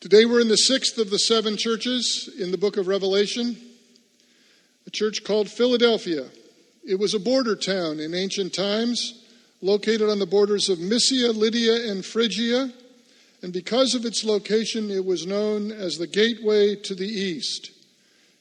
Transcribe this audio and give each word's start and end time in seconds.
Today 0.00 0.26
we're 0.26 0.40
in 0.40 0.46
the 0.46 0.54
sixth 0.54 0.96
of 0.98 1.10
the 1.10 1.18
seven 1.18 1.56
churches 1.56 2.32
in 2.38 2.52
the 2.52 2.56
book 2.56 2.76
of 2.76 2.86
Revelation, 2.86 3.56
a 4.86 4.90
church 4.90 5.24
called 5.24 5.50
Philadelphia. 5.50 6.28
It 6.84 7.00
was 7.00 7.14
a 7.14 7.18
border 7.18 7.56
town 7.56 7.98
in 7.98 8.14
ancient 8.14 8.54
times, 8.54 9.24
located 9.60 10.08
on 10.08 10.20
the 10.20 10.24
borders 10.24 10.68
of 10.68 10.78
Mysia, 10.78 11.32
Lydia, 11.32 11.90
and 11.90 12.06
Phrygia, 12.06 12.72
and 13.42 13.52
because 13.52 13.96
of 13.96 14.04
its 14.04 14.22
location, 14.22 14.88
it 14.88 15.04
was 15.04 15.26
known 15.26 15.72
as 15.72 15.98
the 15.98 16.06
gateway 16.06 16.76
to 16.76 16.94
the 16.94 17.08
east. 17.08 17.72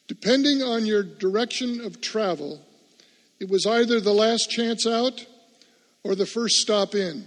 Depending 0.07 0.61
on 0.61 0.85
your 0.85 1.01
direction 1.01 1.81
of 1.81 2.01
travel, 2.01 2.61
it 3.39 3.49
was 3.49 3.65
either 3.65 3.99
the 3.99 4.13
last 4.13 4.51
chance 4.51 4.85
out 4.85 5.25
or 6.03 6.13
the 6.13 6.27
first 6.27 6.57
stop 6.57 6.93
in. 6.93 7.25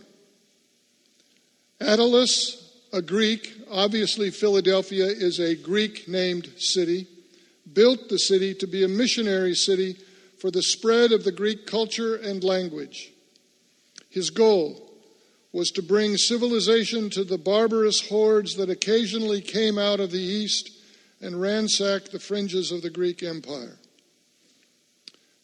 Attalus, 1.80 2.59
a 2.92 3.02
Greek, 3.02 3.52
obviously 3.70 4.30
Philadelphia 4.30 5.06
is 5.06 5.38
a 5.38 5.54
Greek 5.54 6.08
named 6.08 6.48
city, 6.58 7.06
built 7.72 8.08
the 8.08 8.18
city 8.18 8.54
to 8.54 8.66
be 8.66 8.84
a 8.84 8.88
missionary 8.88 9.54
city 9.54 9.96
for 10.38 10.50
the 10.50 10.62
spread 10.62 11.12
of 11.12 11.24
the 11.24 11.32
Greek 11.32 11.66
culture 11.66 12.16
and 12.16 12.42
language. 12.42 13.12
His 14.08 14.30
goal 14.30 14.90
was 15.52 15.70
to 15.72 15.82
bring 15.82 16.16
civilization 16.16 17.10
to 17.10 17.24
the 17.24 17.38
barbarous 17.38 18.08
hordes 18.08 18.54
that 18.56 18.70
occasionally 18.70 19.40
came 19.40 19.78
out 19.78 20.00
of 20.00 20.10
the 20.10 20.18
east 20.18 20.70
and 21.20 21.40
ransacked 21.40 22.12
the 22.12 22.18
fringes 22.18 22.72
of 22.72 22.82
the 22.82 22.90
Greek 22.90 23.22
Empire. 23.22 23.76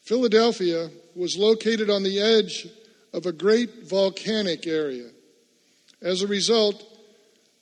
Philadelphia 0.01 0.89
was 1.15 1.37
located 1.37 1.89
on 1.89 2.03
the 2.03 2.19
edge 2.19 2.67
of 3.13 3.25
a 3.25 3.31
great 3.31 3.87
volcanic 3.87 4.65
area. 4.65 5.09
As 6.01 6.21
a 6.21 6.27
result, 6.27 6.96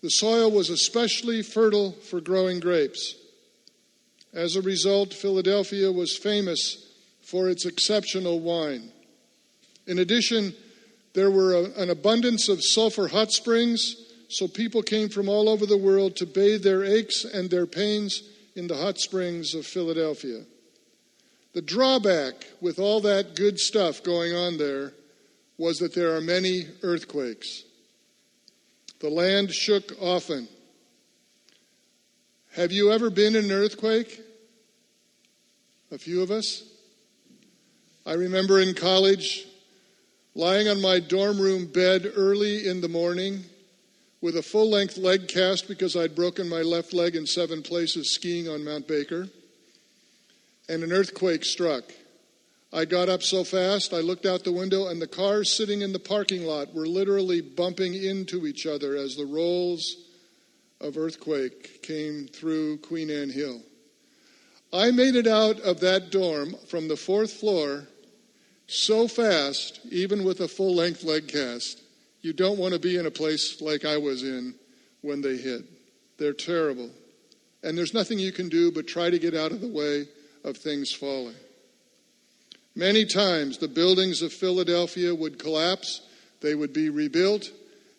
the 0.05 0.11
soil 0.11 0.51
was 0.51 0.69
especially 0.69 1.41
fertile 1.41 1.91
for 1.91 2.21
growing 2.21 2.59
grapes. 2.59 3.15
As 4.35 4.55
a 4.55 4.61
result, 4.61 5.15
Philadelphia 5.15 5.91
was 5.91 6.15
famous 6.15 6.93
for 7.23 7.49
its 7.49 7.65
exceptional 7.65 8.39
wine. 8.39 8.91
In 9.87 9.97
addition, 9.97 10.53
there 11.15 11.31
were 11.31 11.55
a, 11.55 11.63
an 11.81 11.89
abundance 11.89 12.49
of 12.49 12.63
sulfur 12.63 13.07
hot 13.07 13.31
springs, 13.31 13.95
so 14.29 14.47
people 14.47 14.83
came 14.83 15.09
from 15.09 15.27
all 15.27 15.49
over 15.49 15.65
the 15.65 15.75
world 15.75 16.15
to 16.17 16.27
bathe 16.27 16.61
their 16.61 16.83
aches 16.83 17.25
and 17.25 17.49
their 17.49 17.65
pains 17.65 18.21
in 18.55 18.67
the 18.67 18.77
hot 18.77 18.99
springs 18.99 19.55
of 19.55 19.65
Philadelphia. 19.65 20.43
The 21.53 21.63
drawback 21.63 22.45
with 22.61 22.77
all 22.77 23.01
that 23.01 23.35
good 23.35 23.57
stuff 23.57 24.03
going 24.03 24.35
on 24.35 24.59
there 24.59 24.93
was 25.57 25.79
that 25.79 25.95
there 25.95 26.15
are 26.15 26.21
many 26.21 26.67
earthquakes. 26.83 27.63
The 28.99 29.09
land 29.09 29.51
shook 29.51 29.91
often. 30.01 30.47
Have 32.53 32.71
you 32.71 32.91
ever 32.91 33.09
been 33.09 33.35
in 33.35 33.45
an 33.45 33.51
earthquake? 33.51 34.21
A 35.91 35.97
few 35.97 36.21
of 36.21 36.31
us? 36.31 36.63
I 38.05 38.13
remember 38.13 38.59
in 38.59 38.73
college 38.73 39.45
lying 40.35 40.67
on 40.67 40.81
my 40.81 40.99
dorm 40.99 41.39
room 41.39 41.65
bed 41.65 42.11
early 42.15 42.67
in 42.67 42.81
the 42.81 42.87
morning 42.87 43.45
with 44.21 44.37
a 44.37 44.43
full 44.43 44.69
length 44.69 44.97
leg 44.97 45.27
cast 45.27 45.67
because 45.67 45.95
I'd 45.95 46.15
broken 46.15 46.49
my 46.49 46.61
left 46.61 46.93
leg 46.93 47.15
in 47.15 47.25
seven 47.25 47.61
places 47.61 48.13
skiing 48.13 48.49
on 48.49 48.63
Mount 48.63 48.87
Baker, 48.87 49.27
and 50.67 50.83
an 50.83 50.91
earthquake 50.91 51.45
struck. 51.45 51.83
I 52.75 52.83
got 52.83 53.07
up 53.07 53.23
so 53.23 53.45
fast, 53.45 53.93
I 53.93 54.01
looked 54.01 54.25
out 54.25 54.43
the 54.43 54.51
window, 54.51 54.89
and 54.89 55.01
the 55.01 55.07
cars 55.07 55.55
sitting 55.55 55.81
in 55.81 55.93
the 55.93 55.99
parking 55.99 56.43
lot 56.43 56.73
were 56.73 56.85
literally 56.85 57.39
bumping 57.39 57.93
into 57.93 58.45
each 58.45 58.67
other 58.67 58.97
as 58.97 59.15
the 59.15 59.25
rolls 59.25 59.95
of 60.81 60.97
earthquake 60.97 61.83
came 61.83 62.27
through 62.27 62.79
Queen 62.79 63.09
Anne 63.09 63.29
Hill. 63.29 63.61
I 64.73 64.91
made 64.91 65.15
it 65.15 65.25
out 65.25 65.61
of 65.61 65.79
that 65.79 66.11
dorm 66.11 66.53
from 66.67 66.89
the 66.89 66.97
fourth 66.97 67.31
floor 67.31 67.87
so 68.67 69.07
fast, 69.07 69.79
even 69.89 70.25
with 70.25 70.41
a 70.41 70.47
full 70.49 70.75
length 70.75 71.05
leg 71.05 71.29
cast. 71.29 71.81
You 72.19 72.33
don't 72.33 72.59
want 72.59 72.73
to 72.73 72.79
be 72.79 72.97
in 72.97 73.05
a 73.05 73.11
place 73.11 73.61
like 73.61 73.85
I 73.85 73.95
was 73.95 74.21
in 74.21 74.53
when 74.99 75.21
they 75.21 75.37
hit. 75.37 75.63
They're 76.17 76.33
terrible. 76.33 76.89
And 77.63 77.77
there's 77.77 77.93
nothing 77.93 78.19
you 78.19 78.33
can 78.33 78.49
do 78.49 78.69
but 78.69 78.85
try 78.85 79.09
to 79.09 79.17
get 79.17 79.33
out 79.33 79.53
of 79.53 79.61
the 79.61 79.69
way 79.69 80.07
of 80.43 80.57
things 80.57 80.91
falling. 80.91 81.35
Many 82.75 83.05
times 83.05 83.57
the 83.57 83.69
buildings 83.69 84.21
of 84.21 84.33
Philadelphia 84.33 85.15
would 85.15 85.39
collapse, 85.39 86.01
they 86.41 86.55
would 86.55 86.73
be 86.73 86.89
rebuilt, 86.89 87.49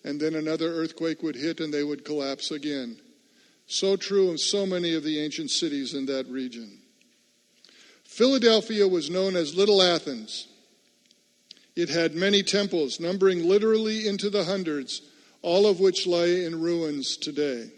and 0.04 0.20
then 0.20 0.34
another 0.34 0.69
earthquake 0.69 1.22
would 1.22 1.34
hit 1.34 1.60
and 1.60 1.72
they 1.72 1.82
would 1.82 2.04
collapse 2.04 2.50
again. 2.50 2.98
So 3.66 3.97
true 3.97 4.31
in 4.31 4.38
so 4.38 4.66
many 4.66 4.94
of 4.94 5.03
the 5.03 5.19
ancient 5.19 5.50
cities 5.50 5.94
in 5.94 6.06
that 6.06 6.28
region. 6.28 6.78
Philadelphia 8.04 8.87
was 8.87 9.10
known 9.10 9.34
as 9.34 9.56
Little 9.56 9.82
Athens. 9.82 10.47
It 11.75 11.88
had 11.88 12.14
many 12.14 12.43
temples, 12.43 13.00
numbering 13.00 13.48
literally 13.48 14.06
into 14.06 14.31
the 14.31 14.44
hundreds, 14.44 15.03
all 15.43 15.66
of 15.66 15.81
which 15.81 16.06
lay 16.06 16.44
in 16.44 16.60
ruins 16.60 17.16
today. 17.16 17.70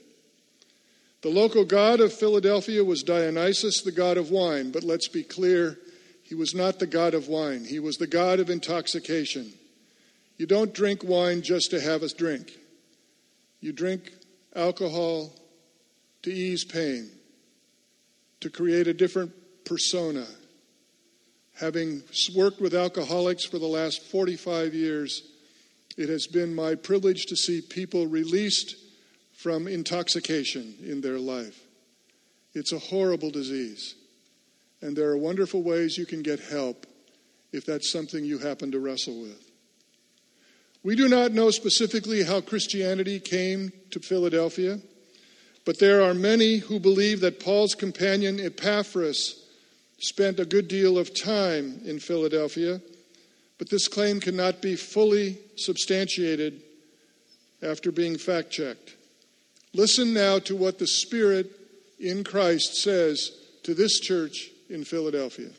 The 1.22 1.30
local 1.30 1.64
god 1.64 2.00
of 2.00 2.12
Philadelphia 2.12 2.84
was 2.84 3.02
Dionysus, 3.02 3.82
the 3.82 3.90
god 3.90 4.16
of 4.16 4.30
wine, 4.30 4.70
but 4.70 4.84
let's 4.84 5.08
be 5.08 5.24
clear, 5.24 5.78
he 6.28 6.34
was 6.34 6.54
not 6.54 6.78
the 6.78 6.86
God 6.86 7.14
of 7.14 7.28
wine, 7.28 7.64
he 7.64 7.80
was 7.80 7.96
the 7.96 8.06
God 8.06 8.38
of 8.38 8.50
intoxication. 8.50 9.50
You 10.36 10.44
don't 10.46 10.74
drink 10.74 11.02
wine 11.02 11.40
just 11.40 11.70
to 11.70 11.80
have 11.80 12.02
a 12.02 12.08
drink, 12.08 12.52
you 13.60 13.72
drink 13.72 14.12
alcohol 14.54 15.32
to 16.22 16.30
ease 16.30 16.66
pain, 16.66 17.10
to 18.40 18.50
create 18.50 18.86
a 18.86 18.92
different 18.92 19.32
persona. 19.64 20.26
Having 21.58 22.02
worked 22.36 22.60
with 22.60 22.74
alcoholics 22.74 23.46
for 23.46 23.58
the 23.58 23.66
last 23.66 24.02
45 24.02 24.74
years, 24.74 25.22
it 25.96 26.10
has 26.10 26.26
been 26.26 26.54
my 26.54 26.74
privilege 26.74 27.24
to 27.26 27.36
see 27.36 27.62
people 27.62 28.06
released 28.06 28.76
from 29.34 29.66
intoxication 29.66 30.74
in 30.84 31.00
their 31.00 31.18
life. 31.18 31.58
It's 32.52 32.72
a 32.72 32.78
horrible 32.78 33.30
disease. 33.30 33.94
And 34.80 34.96
there 34.96 35.08
are 35.08 35.16
wonderful 35.16 35.62
ways 35.62 35.98
you 35.98 36.06
can 36.06 36.22
get 36.22 36.40
help 36.40 36.86
if 37.52 37.64
that's 37.64 37.90
something 37.90 38.24
you 38.24 38.38
happen 38.38 38.70
to 38.72 38.78
wrestle 38.78 39.20
with. 39.20 39.50
We 40.84 40.94
do 40.94 41.08
not 41.08 41.32
know 41.32 41.50
specifically 41.50 42.22
how 42.22 42.40
Christianity 42.40 43.18
came 43.18 43.72
to 43.90 44.00
Philadelphia, 44.00 44.78
but 45.64 45.78
there 45.80 46.02
are 46.02 46.14
many 46.14 46.58
who 46.58 46.78
believe 46.78 47.20
that 47.20 47.40
Paul's 47.40 47.74
companion 47.74 48.38
Epaphras 48.38 49.44
spent 49.98 50.38
a 50.38 50.44
good 50.44 50.68
deal 50.68 50.96
of 50.96 51.14
time 51.20 51.80
in 51.84 51.98
Philadelphia, 51.98 52.80
but 53.58 53.68
this 53.68 53.88
claim 53.88 54.20
cannot 54.20 54.62
be 54.62 54.76
fully 54.76 55.38
substantiated 55.56 56.62
after 57.60 57.90
being 57.90 58.16
fact 58.16 58.50
checked. 58.50 58.94
Listen 59.74 60.14
now 60.14 60.38
to 60.38 60.54
what 60.54 60.78
the 60.78 60.86
Spirit 60.86 61.50
in 61.98 62.22
Christ 62.22 62.76
says 62.76 63.32
to 63.64 63.74
this 63.74 63.98
church 63.98 64.50
in 64.68 64.84
Philadelphia. 64.84 65.50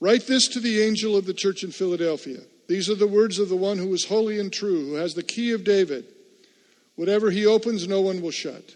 Write 0.00 0.26
this 0.26 0.48
to 0.48 0.60
the 0.60 0.80
angel 0.80 1.16
of 1.16 1.26
the 1.26 1.34
church 1.34 1.62
in 1.62 1.72
Philadelphia. 1.72 2.40
These 2.68 2.88
are 2.88 2.94
the 2.94 3.06
words 3.06 3.38
of 3.38 3.48
the 3.48 3.56
one 3.56 3.78
who 3.78 3.92
is 3.92 4.06
holy 4.06 4.38
and 4.38 4.52
true, 4.52 4.86
who 4.86 4.94
has 4.94 5.14
the 5.14 5.22
key 5.22 5.52
of 5.52 5.64
David. 5.64 6.04
Whatever 6.96 7.30
he 7.30 7.46
opens, 7.46 7.86
no 7.86 8.00
one 8.00 8.22
will 8.22 8.30
shut. 8.30 8.74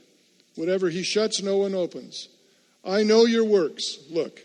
Whatever 0.57 0.91
he 0.91 1.03
shuts, 1.03 1.43
no 1.43 1.59
one 1.59 1.75
opens. 1.75 2.29
I 2.85 3.03
know 3.03 3.25
your 3.25 3.45
works. 3.45 3.99
Look, 4.11 4.41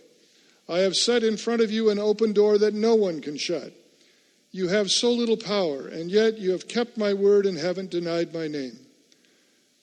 I 0.67 0.79
have 0.79 0.93
set 0.93 1.23
in 1.23 1.35
front 1.35 1.61
of 1.61 1.71
you 1.71 1.89
an 1.89 1.99
open 1.99 2.31
door 2.31 2.57
that 2.57 2.73
no 2.73 2.95
one 2.95 3.21
can 3.21 3.37
shut. 3.37 3.73
You 4.51 4.69
have 4.69 4.89
so 4.89 5.11
little 5.11 5.37
power, 5.37 5.87
and 5.87 6.09
yet 6.09 6.37
you 6.37 6.51
have 6.51 6.67
kept 6.67 6.97
my 6.97 7.13
word 7.13 7.45
and 7.45 7.57
haven't 7.57 7.91
denied 7.91 8.33
my 8.33 8.47
name. 8.47 8.79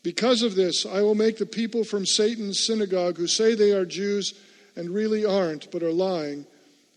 Because 0.06 0.42
of 0.42 0.54
this, 0.54 0.86
I 0.86 1.02
will 1.02 1.16
make 1.16 1.36
the 1.36 1.46
people 1.46 1.82
from 1.82 2.06
Satan's 2.06 2.64
synagogue 2.64 3.16
who 3.16 3.26
say 3.26 3.56
they 3.56 3.72
are 3.72 3.84
Jews 3.84 4.34
and 4.76 4.88
really 4.88 5.24
aren't, 5.24 5.68
but 5.72 5.82
are 5.82 5.90
lying, 5.90 6.46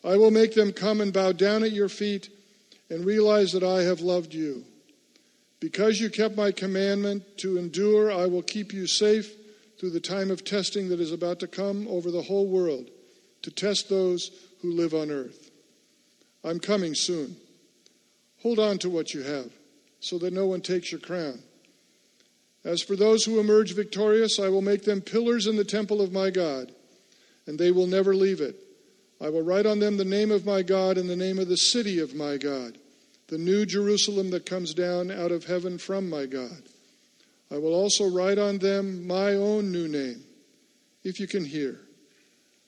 I 0.03 0.15
will 0.15 0.29
make 0.29 0.53
them 0.53 0.71
come 0.71 1.01
and 1.01 1.11
bow 1.11 1.31
down 1.31 1.63
at 1.63 1.71
your 1.71 1.89
feet 1.89 2.29
and 2.87 3.03
realize 3.03 3.51
that 3.53 3.63
I 3.63 3.81
have 3.81 4.01
loved 4.01 4.35
you. 4.35 4.63
Because 5.59 5.99
you 5.99 6.11
kept 6.11 6.37
my 6.37 6.51
commandment 6.51 7.23
to 7.37 7.57
endure, 7.57 8.11
I 8.11 8.27
will 8.27 8.43
keep 8.43 8.73
you 8.73 8.85
safe 8.85 9.33
through 9.79 9.89
the 9.89 9.99
time 9.99 10.29
of 10.29 10.45
testing 10.45 10.89
that 10.89 10.99
is 10.99 11.11
about 11.11 11.39
to 11.39 11.47
come 11.47 11.87
over 11.87 12.11
the 12.11 12.21
whole 12.21 12.45
world 12.45 12.91
to 13.41 13.49
test 13.49 13.89
those 13.89 14.29
who 14.61 14.71
live 14.71 14.93
on 14.93 15.09
earth. 15.09 15.49
I'm 16.43 16.59
coming 16.59 16.93
soon. 16.93 17.37
Hold 18.43 18.59
on 18.59 18.77
to 18.77 18.89
what 18.91 19.15
you 19.15 19.23
have 19.23 19.51
so 19.99 20.19
that 20.19 20.31
no 20.31 20.45
one 20.45 20.61
takes 20.61 20.91
your 20.91 21.01
crown. 21.01 21.39
As 22.65 22.81
for 22.81 22.95
those 22.95 23.23
who 23.23 23.39
emerge 23.39 23.73
victorious, 23.73 24.39
I 24.39 24.49
will 24.49 24.61
make 24.61 24.83
them 24.83 25.01
pillars 25.01 25.47
in 25.47 25.55
the 25.55 25.63
temple 25.63 26.01
of 26.01 26.11
my 26.11 26.29
God, 26.29 26.71
and 27.47 27.57
they 27.57 27.71
will 27.71 27.87
never 27.87 28.15
leave 28.15 28.41
it. 28.41 28.55
I 29.21 29.29
will 29.29 29.41
write 29.41 29.65
on 29.65 29.79
them 29.79 29.97
the 29.97 30.05
name 30.05 30.31
of 30.31 30.45
my 30.45 30.61
God 30.61 30.97
and 30.97 31.09
the 31.09 31.15
name 31.15 31.39
of 31.39 31.47
the 31.47 31.57
city 31.57 31.99
of 31.99 32.15
my 32.15 32.37
God, 32.37 32.77
the 33.27 33.37
new 33.37 33.65
Jerusalem 33.65 34.29
that 34.31 34.45
comes 34.45 34.73
down 34.73 35.11
out 35.11 35.31
of 35.31 35.45
heaven 35.45 35.77
from 35.77 36.09
my 36.09 36.25
God. 36.25 36.63
I 37.51 37.57
will 37.57 37.73
also 37.73 38.09
write 38.09 38.37
on 38.37 38.59
them 38.59 39.07
my 39.07 39.33
own 39.33 39.71
new 39.71 39.87
name. 39.87 40.23
If 41.03 41.19
you 41.19 41.27
can 41.27 41.45
hear, 41.45 41.79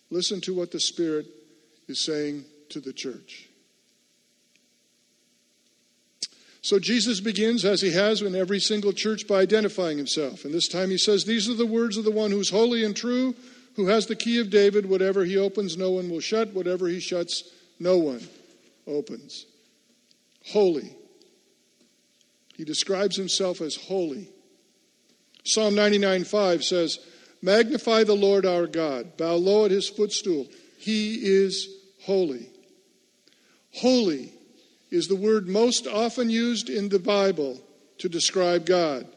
listen 0.10 0.42
to 0.42 0.56
what 0.56 0.72
the 0.72 0.80
Spirit 0.80 1.28
is 1.88 2.06
saying 2.06 2.46
to 2.70 2.80
the 2.80 2.94
church. 2.94 3.51
So 6.62 6.78
Jesus 6.78 7.20
begins, 7.20 7.66
as 7.66 7.82
he 7.82 7.92
has 7.92 8.22
in 8.22 8.36
every 8.36 8.60
single 8.60 8.94
church, 8.94 9.28
by 9.28 9.42
identifying 9.42 9.98
himself. 9.98 10.46
And 10.46 10.54
this 10.54 10.68
time 10.68 10.92
he 10.92 10.98
says, 10.98 11.26
These 11.26 11.50
are 11.50 11.56
the 11.56 11.66
words 11.66 11.98
of 11.98 12.06
the 12.06 12.12
one 12.12 12.30
who's 12.30 12.52
holy 12.52 12.84
and 12.84 12.96
true, 12.96 13.36
who 13.76 13.88
has 13.88 14.06
the 14.06 14.16
key 14.16 14.40
of 14.40 14.52
David. 14.52 14.88
Whatever 14.88 15.26
he 15.26 15.38
opens, 15.38 15.76
no 15.76 15.92
one 15.92 16.10
will 16.10 16.20
shut. 16.20 16.54
Whatever 16.54 16.88
he 16.88 17.00
shuts, 17.00 17.44
no 17.80 17.98
one 17.98 18.22
opens. 18.86 19.48
Holy. 20.50 20.96
He 22.56 22.64
describes 22.64 23.16
himself 23.16 23.60
as 23.60 23.76
holy. 23.76 24.30
Psalm 25.44 25.74
99:5 25.74 26.64
says, 26.64 27.00
Magnify 27.42 28.04
the 28.04 28.16
Lord 28.16 28.46
our 28.46 28.68
God, 28.68 29.18
bow 29.18 29.34
low 29.34 29.66
at 29.66 29.72
his 29.72 29.90
footstool. 29.90 30.48
He 30.78 31.16
is 31.16 31.68
holy. 32.02 32.50
Holy 33.74 34.32
is 34.92 35.08
the 35.08 35.16
word 35.16 35.48
most 35.48 35.88
often 35.88 36.30
used 36.30 36.70
in 36.70 36.90
the 36.90 37.00
Bible 37.00 37.60
to 37.98 38.10
describe 38.10 38.66
God. 38.66 39.08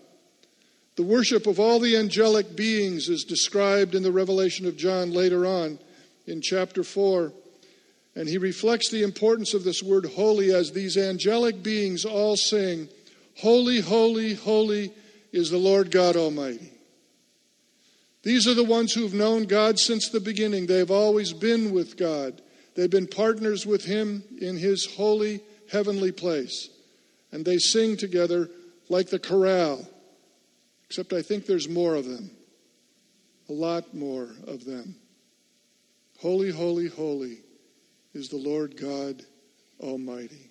The 0.97 1.03
worship 1.03 1.49
of 1.49 1.59
all 1.59 1.81
the 1.81 1.97
angelic 1.97 2.55
beings 2.55 3.09
is 3.09 3.25
described 3.25 3.97
in 3.97 4.05
the 4.05 4.13
revelation 4.13 4.67
of 4.67 4.77
John 4.77 5.13
later 5.13 5.45
on 5.45 5.81
in 6.27 6.41
chapter 6.41 6.85
4. 6.85 7.33
And 8.15 8.29
he 8.29 8.39
reflects 8.39 8.91
the 8.91 9.03
importance 9.03 9.55
of 9.55 9.65
this 9.65 9.83
word 9.83 10.07
holy 10.07 10.55
as 10.55 10.71
these 10.71 10.97
angelic 10.97 11.63
beings 11.65 12.05
all 12.05 12.37
sing, 12.37 12.89
Holy, 13.39 13.81
holy, 13.81 14.35
holy 14.35 14.93
is 15.33 15.51
the 15.51 15.59
Lord 15.59 15.91
God 15.91 16.15
Almighty. 16.15 16.71
These 18.23 18.47
are 18.47 18.55
the 18.55 18.63
ones 18.63 18.93
who've 18.93 19.13
known 19.13 19.45
God 19.45 19.81
since 19.81 20.09
the 20.09 20.21
beginning. 20.21 20.67
They've 20.67 20.91
always 20.91 21.33
been 21.33 21.73
with 21.73 21.97
God. 21.97 22.41
They've 22.77 22.89
been 22.89 23.09
partners 23.09 23.67
with 23.67 23.85
Him 23.85 24.23
in 24.41 24.57
His 24.57 24.87
holy 24.87 25.43
heavenly 25.71 26.13
place. 26.13 26.69
And 27.33 27.45
they 27.45 27.59
sing 27.59 27.97
together 27.97 28.49
like 28.89 29.09
the 29.09 29.19
chorale, 29.19 29.89
except 30.87 31.13
I 31.13 31.23
think 31.23 31.47
there's 31.47 31.69
more 31.69 31.95
of 31.95 32.05
them. 32.05 32.31
A 33.49 33.53
lot 33.53 33.95
more 33.95 34.31
of 34.47 34.65
them. 34.65 34.97
Holy, 36.21 36.51
holy, 36.51 36.89
holy 36.89 37.39
is 38.15 38.29
the 38.29 38.37
Lord 38.37 38.81
God 38.81 39.23
Almighty. 39.81 40.51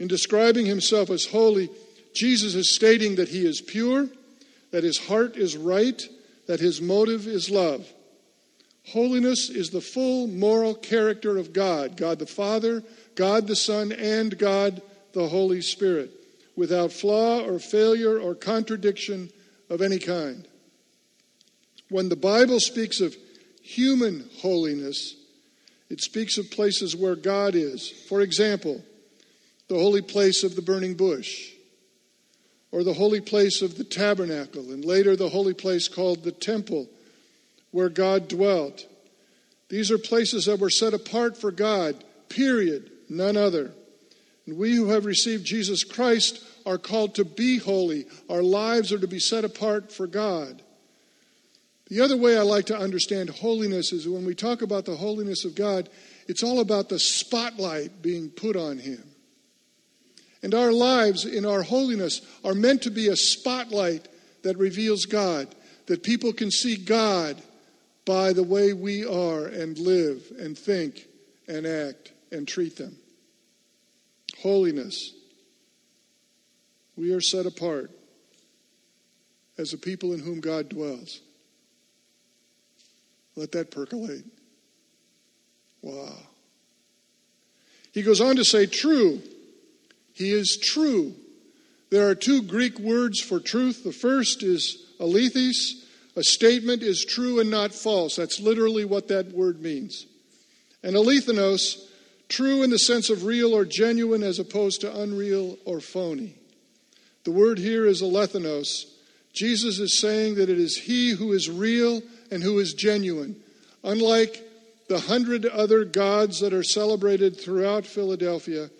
In 0.00 0.08
describing 0.08 0.66
himself 0.66 1.10
as 1.10 1.26
holy, 1.26 1.70
Jesus 2.14 2.54
is 2.54 2.74
stating 2.74 3.16
that 3.16 3.28
he 3.28 3.46
is 3.46 3.60
pure, 3.60 4.08
that 4.70 4.84
his 4.84 4.98
heart 4.98 5.36
is 5.36 5.56
right, 5.56 6.02
that 6.46 6.60
his 6.60 6.80
motive 6.80 7.26
is 7.26 7.50
love. 7.50 7.86
Holiness 8.86 9.50
is 9.50 9.70
the 9.70 9.80
full 9.80 10.26
moral 10.26 10.74
character 10.74 11.36
of 11.38 11.52
God, 11.52 11.96
God 11.96 12.18
the 12.18 12.26
Father, 12.26 12.82
God 13.16 13.46
the 13.46 13.56
Son, 13.56 13.90
and 13.90 14.38
God 14.38 14.80
the 15.12 15.28
Holy 15.28 15.62
Spirit, 15.62 16.10
without 16.54 16.92
flaw 16.92 17.40
or 17.40 17.58
failure 17.58 18.18
or 18.20 18.34
contradiction 18.34 19.30
of 19.68 19.82
any 19.82 19.98
kind. 19.98 20.46
When 21.88 22.08
the 22.08 22.16
Bible 22.16 22.60
speaks 22.60 23.00
of 23.00 23.16
human 23.62 24.28
holiness, 24.40 25.16
it 25.88 26.00
speaks 26.00 26.38
of 26.38 26.50
places 26.50 26.94
where 26.94 27.16
God 27.16 27.54
is. 27.54 27.88
For 28.08 28.20
example, 28.20 28.84
the 29.68 29.78
holy 29.78 30.02
place 30.02 30.44
of 30.44 30.56
the 30.56 30.62
burning 30.62 30.94
bush, 30.94 31.50
or 32.72 32.84
the 32.84 32.94
holy 32.94 33.20
place 33.20 33.62
of 33.62 33.76
the 33.76 33.84
tabernacle, 33.84 34.72
and 34.72 34.84
later 34.84 35.16
the 35.16 35.28
holy 35.28 35.54
place 35.54 35.88
called 35.88 36.22
the 36.22 36.32
temple, 36.32 36.88
where 37.70 37.88
God 37.88 38.28
dwelt. 38.28 38.86
These 39.68 39.90
are 39.90 39.98
places 39.98 40.46
that 40.46 40.60
were 40.60 40.70
set 40.70 40.94
apart 40.94 41.36
for 41.36 41.50
God, 41.50 42.04
period, 42.28 42.90
none 43.08 43.36
other. 43.36 43.72
And 44.46 44.56
we 44.56 44.76
who 44.76 44.88
have 44.90 45.04
received 45.04 45.44
Jesus 45.44 45.84
Christ 45.84 46.44
are 46.64 46.78
called 46.78 47.14
to 47.16 47.24
be 47.24 47.58
holy. 47.58 48.06
Our 48.30 48.42
lives 48.42 48.92
are 48.92 48.98
to 48.98 49.08
be 49.08 49.18
set 49.18 49.44
apart 49.44 49.92
for 49.92 50.06
God. 50.06 50.62
The 51.88 52.00
other 52.00 52.16
way 52.16 52.36
I 52.36 52.42
like 52.42 52.66
to 52.66 52.78
understand 52.78 53.30
holiness 53.30 53.92
is 53.92 54.08
when 54.08 54.24
we 54.24 54.34
talk 54.34 54.62
about 54.62 54.84
the 54.84 54.96
holiness 54.96 55.44
of 55.44 55.54
God, 55.54 55.88
it's 56.26 56.42
all 56.42 56.60
about 56.60 56.88
the 56.88 56.98
spotlight 56.98 58.02
being 58.02 58.30
put 58.30 58.56
on 58.56 58.78
Him. 58.78 59.04
And 60.42 60.54
our 60.54 60.72
lives 60.72 61.24
in 61.24 61.46
our 61.46 61.62
holiness 61.62 62.20
are 62.44 62.54
meant 62.54 62.82
to 62.82 62.90
be 62.90 63.08
a 63.08 63.16
spotlight 63.16 64.08
that 64.42 64.58
reveals 64.58 65.06
God, 65.06 65.54
that 65.86 66.02
people 66.02 66.32
can 66.32 66.50
see 66.50 66.76
God 66.76 67.40
by 68.04 68.32
the 68.32 68.42
way 68.42 68.72
we 68.72 69.04
are 69.04 69.46
and 69.46 69.78
live 69.78 70.32
and 70.38 70.56
think 70.56 71.06
and 71.48 71.66
act 71.66 72.12
and 72.30 72.46
treat 72.46 72.76
them. 72.76 72.96
Holiness. 74.42 75.12
We 76.96 77.12
are 77.12 77.20
set 77.20 77.46
apart 77.46 77.90
as 79.58 79.72
a 79.72 79.78
people 79.78 80.12
in 80.12 80.20
whom 80.20 80.40
God 80.40 80.68
dwells. 80.68 81.20
Let 83.36 83.52
that 83.52 83.70
percolate. 83.70 84.24
Wow. 85.82 86.16
He 87.92 88.02
goes 88.02 88.20
on 88.20 88.36
to 88.36 88.44
say, 88.44 88.66
true. 88.66 89.22
He 90.12 90.32
is 90.32 90.58
true. 90.62 91.14
There 91.90 92.08
are 92.08 92.14
two 92.14 92.42
Greek 92.42 92.78
words 92.78 93.20
for 93.20 93.38
truth. 93.38 93.84
The 93.84 93.92
first 93.92 94.42
is 94.42 94.86
alethes. 94.98 95.82
A 96.16 96.22
statement 96.22 96.82
is 96.82 97.04
true 97.04 97.40
and 97.40 97.50
not 97.50 97.74
false. 97.74 98.16
That's 98.16 98.40
literally 98.40 98.84
what 98.86 99.08
that 99.08 99.32
word 99.32 99.60
means. 99.60 100.06
And 100.82 100.96
alethinos, 100.96 101.78
true 102.28 102.62
in 102.62 102.70
the 102.70 102.78
sense 102.78 103.10
of 103.10 103.24
real 103.24 103.54
or 103.54 103.64
genuine 103.64 104.22
as 104.22 104.38
opposed 104.38 104.80
to 104.80 105.00
unreal 105.00 105.58
or 105.64 105.80
phony. 105.80 106.34
The 107.24 107.32
word 107.32 107.58
here 107.58 107.86
is 107.86 108.02
alethinos. 108.02 108.86
Jesus 109.32 109.78
is 109.78 110.00
saying 110.00 110.36
that 110.36 110.48
it 110.48 110.58
is 110.58 110.76
he 110.76 111.10
who 111.10 111.32
is 111.32 111.50
real 111.50 112.02
and 112.30 112.42
who 112.42 112.58
is 112.58 112.72
genuine. 112.72 113.36
Unlike 113.84 114.42
the 114.88 115.00
hundred 115.00 115.44
other 115.44 115.84
gods 115.84 116.40
that 116.40 116.52
are 116.52 116.62
celebrated 116.62 117.38
throughout 117.38 117.84
Philadelphia, 117.84 118.70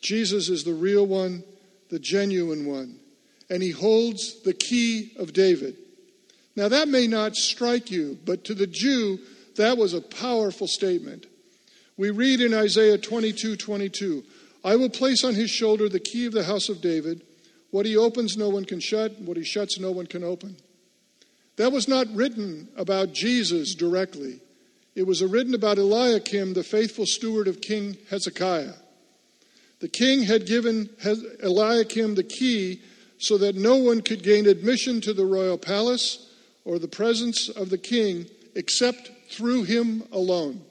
Jesus 0.00 0.48
is 0.48 0.64
the 0.64 0.74
real 0.74 1.06
one, 1.06 1.44
the 1.90 1.98
genuine 1.98 2.66
one, 2.66 2.98
and 3.48 3.62
he 3.62 3.70
holds 3.70 4.42
the 4.42 4.54
key 4.54 5.12
of 5.18 5.32
David. 5.32 5.76
Now, 6.56 6.68
that 6.68 6.88
may 6.88 7.06
not 7.06 7.36
strike 7.36 7.90
you, 7.90 8.18
but 8.24 8.44
to 8.44 8.54
the 8.54 8.66
Jew, 8.66 9.18
that 9.56 9.76
was 9.76 9.92
a 9.92 10.00
powerful 10.00 10.66
statement. 10.66 11.26
We 11.96 12.10
read 12.10 12.40
in 12.40 12.52
Isaiah 12.52 12.98
22 12.98 13.56
22, 13.56 14.22
I 14.64 14.76
will 14.76 14.90
place 14.90 15.24
on 15.24 15.34
his 15.34 15.50
shoulder 15.50 15.88
the 15.88 16.00
key 16.00 16.26
of 16.26 16.32
the 16.32 16.44
house 16.44 16.68
of 16.68 16.80
David. 16.80 17.22
What 17.70 17.86
he 17.86 17.96
opens, 17.96 18.36
no 18.36 18.48
one 18.48 18.64
can 18.64 18.80
shut. 18.80 19.18
What 19.20 19.36
he 19.36 19.44
shuts, 19.44 19.78
no 19.78 19.92
one 19.92 20.06
can 20.06 20.24
open. 20.24 20.56
That 21.56 21.72
was 21.72 21.88
not 21.88 22.06
written 22.14 22.68
about 22.76 23.12
Jesus 23.12 23.74
directly. 23.74 24.40
It 24.94 25.06
was 25.06 25.22
written 25.22 25.54
about 25.54 25.78
Eliakim, 25.78 26.54
the 26.54 26.64
faithful 26.64 27.06
steward 27.06 27.48
of 27.48 27.60
King 27.60 27.96
Hezekiah. 28.10 28.74
The 29.80 29.88
king 29.88 30.22
had 30.22 30.46
given 30.46 30.88
Eliakim 31.42 32.14
the 32.14 32.22
key 32.22 32.80
so 33.18 33.38
that 33.38 33.56
no 33.56 33.76
one 33.76 34.00
could 34.00 34.22
gain 34.22 34.46
admission 34.46 35.00
to 35.02 35.12
the 35.12 35.26
royal 35.26 35.58
palace 35.58 36.30
or 36.64 36.78
the 36.78 36.88
presence 36.88 37.48
of 37.48 37.70
the 37.70 37.78
king 37.78 38.26
except 38.54 39.10
through 39.30 39.64
him 39.64 40.02
alone. 40.12 40.62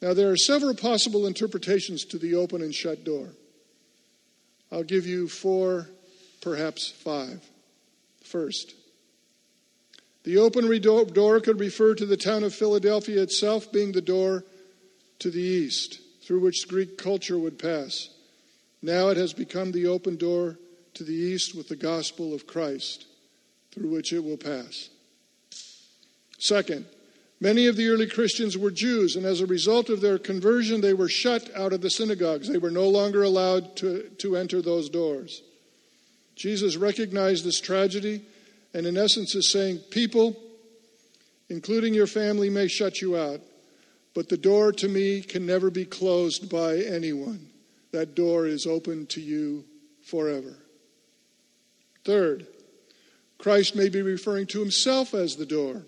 Now, 0.00 0.14
there 0.14 0.30
are 0.30 0.36
several 0.36 0.74
possible 0.74 1.26
interpretations 1.26 2.04
to 2.06 2.18
the 2.18 2.34
open 2.34 2.62
and 2.62 2.74
shut 2.74 3.04
door. 3.04 3.28
I'll 4.72 4.82
give 4.82 5.06
you 5.06 5.28
four, 5.28 5.88
perhaps 6.40 6.90
five. 6.90 7.44
First, 8.24 8.74
the 10.22 10.38
open 10.38 10.66
door 11.12 11.40
could 11.40 11.60
refer 11.60 11.94
to 11.94 12.06
the 12.06 12.16
town 12.16 12.44
of 12.44 12.54
Philadelphia 12.54 13.22
itself 13.22 13.72
being 13.72 13.92
the 13.92 14.00
door 14.00 14.44
to 15.18 15.30
the 15.30 15.40
east 15.40 16.00
through 16.22 16.40
which 16.40 16.68
Greek 16.68 16.96
culture 16.96 17.38
would 17.38 17.58
pass. 17.58 18.08
Now 18.82 19.08
it 19.08 19.16
has 19.16 19.32
become 19.32 19.72
the 19.72 19.86
open 19.86 20.16
door 20.16 20.58
to 20.94 21.04
the 21.04 21.14
east 21.14 21.54
with 21.54 21.68
the 21.68 21.76
gospel 21.76 22.34
of 22.34 22.46
Christ, 22.46 23.06
through 23.72 23.90
which 23.90 24.12
it 24.12 24.22
will 24.22 24.36
pass. 24.36 24.90
Second, 26.38 26.86
many 27.40 27.66
of 27.66 27.76
the 27.76 27.88
early 27.88 28.06
Christians 28.06 28.56
were 28.56 28.70
Jews, 28.70 29.16
and 29.16 29.24
as 29.24 29.40
a 29.40 29.46
result 29.46 29.88
of 29.88 30.00
their 30.00 30.18
conversion, 30.18 30.80
they 30.80 30.94
were 30.94 31.08
shut 31.08 31.50
out 31.56 31.72
of 31.72 31.80
the 31.80 31.90
synagogues. 31.90 32.48
They 32.48 32.58
were 32.58 32.70
no 32.70 32.88
longer 32.88 33.22
allowed 33.22 33.76
to, 33.76 34.08
to 34.18 34.36
enter 34.36 34.62
those 34.62 34.88
doors. 34.88 35.42
Jesus 36.36 36.76
recognized 36.76 37.44
this 37.44 37.60
tragedy 37.60 38.22
and, 38.72 38.86
in 38.86 38.96
essence, 38.96 39.34
is 39.34 39.52
saying, 39.52 39.78
People, 39.90 40.36
including 41.48 41.92
your 41.92 42.06
family, 42.06 42.48
may 42.48 42.68
shut 42.68 43.00
you 43.00 43.16
out, 43.16 43.40
but 44.14 44.28
the 44.28 44.36
door 44.36 44.72
to 44.72 44.88
me 44.88 45.20
can 45.20 45.44
never 45.44 45.70
be 45.70 45.84
closed 45.84 46.50
by 46.50 46.78
anyone. 46.78 47.48
That 47.92 48.14
door 48.14 48.46
is 48.46 48.66
open 48.66 49.06
to 49.08 49.20
you 49.20 49.64
forever. 50.04 50.56
Third, 52.04 52.46
Christ 53.38 53.74
may 53.74 53.88
be 53.88 54.02
referring 54.02 54.46
to 54.48 54.60
himself 54.60 55.14
as 55.14 55.36
the 55.36 55.46
door. 55.46 55.82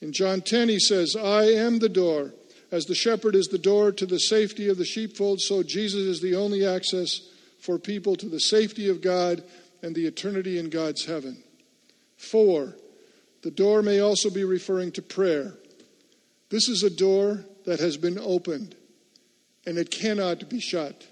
In 0.00 0.12
John 0.12 0.40
10, 0.40 0.68
he 0.68 0.78
says, 0.78 1.14
I 1.16 1.44
am 1.44 1.78
the 1.78 1.88
door. 1.88 2.32
As 2.72 2.84
the 2.86 2.94
shepherd 2.94 3.34
is 3.34 3.48
the 3.48 3.58
door 3.58 3.92
to 3.92 4.06
the 4.06 4.18
safety 4.18 4.68
of 4.68 4.78
the 4.78 4.84
sheepfold, 4.84 5.40
so 5.40 5.62
Jesus 5.62 6.02
is 6.02 6.20
the 6.20 6.36
only 6.36 6.64
access 6.64 7.20
for 7.58 7.78
people 7.78 8.16
to 8.16 8.28
the 8.28 8.40
safety 8.40 8.88
of 8.88 9.02
God 9.02 9.42
and 9.82 9.94
the 9.94 10.06
eternity 10.06 10.58
in 10.58 10.70
God's 10.70 11.04
heaven. 11.04 11.42
Four, 12.16 12.76
the 13.42 13.50
door 13.50 13.82
may 13.82 14.00
also 14.00 14.30
be 14.30 14.44
referring 14.44 14.92
to 14.92 15.02
prayer. 15.02 15.54
This 16.50 16.68
is 16.68 16.82
a 16.82 16.90
door 16.90 17.44
that 17.64 17.80
has 17.80 17.96
been 17.96 18.18
opened, 18.18 18.74
and 19.66 19.76
it 19.78 19.90
cannot 19.90 20.48
be 20.48 20.60
shut 20.60 21.06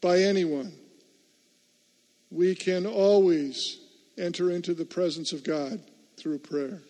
by 0.00 0.20
anyone. 0.20 0.72
We 2.30 2.54
can 2.54 2.86
always 2.86 3.78
enter 4.16 4.50
into 4.50 4.74
the 4.74 4.84
presence 4.84 5.32
of 5.32 5.44
God 5.44 5.80
through 6.16 6.38
prayer. 6.40 6.82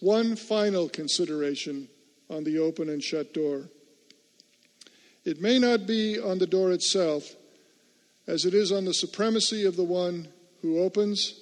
One 0.00 0.36
final 0.36 0.88
consideration 0.88 1.88
on 2.28 2.44
the 2.44 2.58
open 2.58 2.88
and 2.88 3.02
shut 3.02 3.32
door. 3.32 3.68
It 5.24 5.40
may 5.40 5.58
not 5.58 5.86
be 5.86 6.20
on 6.20 6.38
the 6.38 6.46
door 6.46 6.72
itself, 6.72 7.34
as 8.26 8.44
it 8.44 8.54
is 8.54 8.72
on 8.72 8.84
the 8.84 8.94
supremacy 8.94 9.64
of 9.64 9.76
the 9.76 9.84
one 9.84 10.28
who 10.62 10.80
opens 10.80 11.40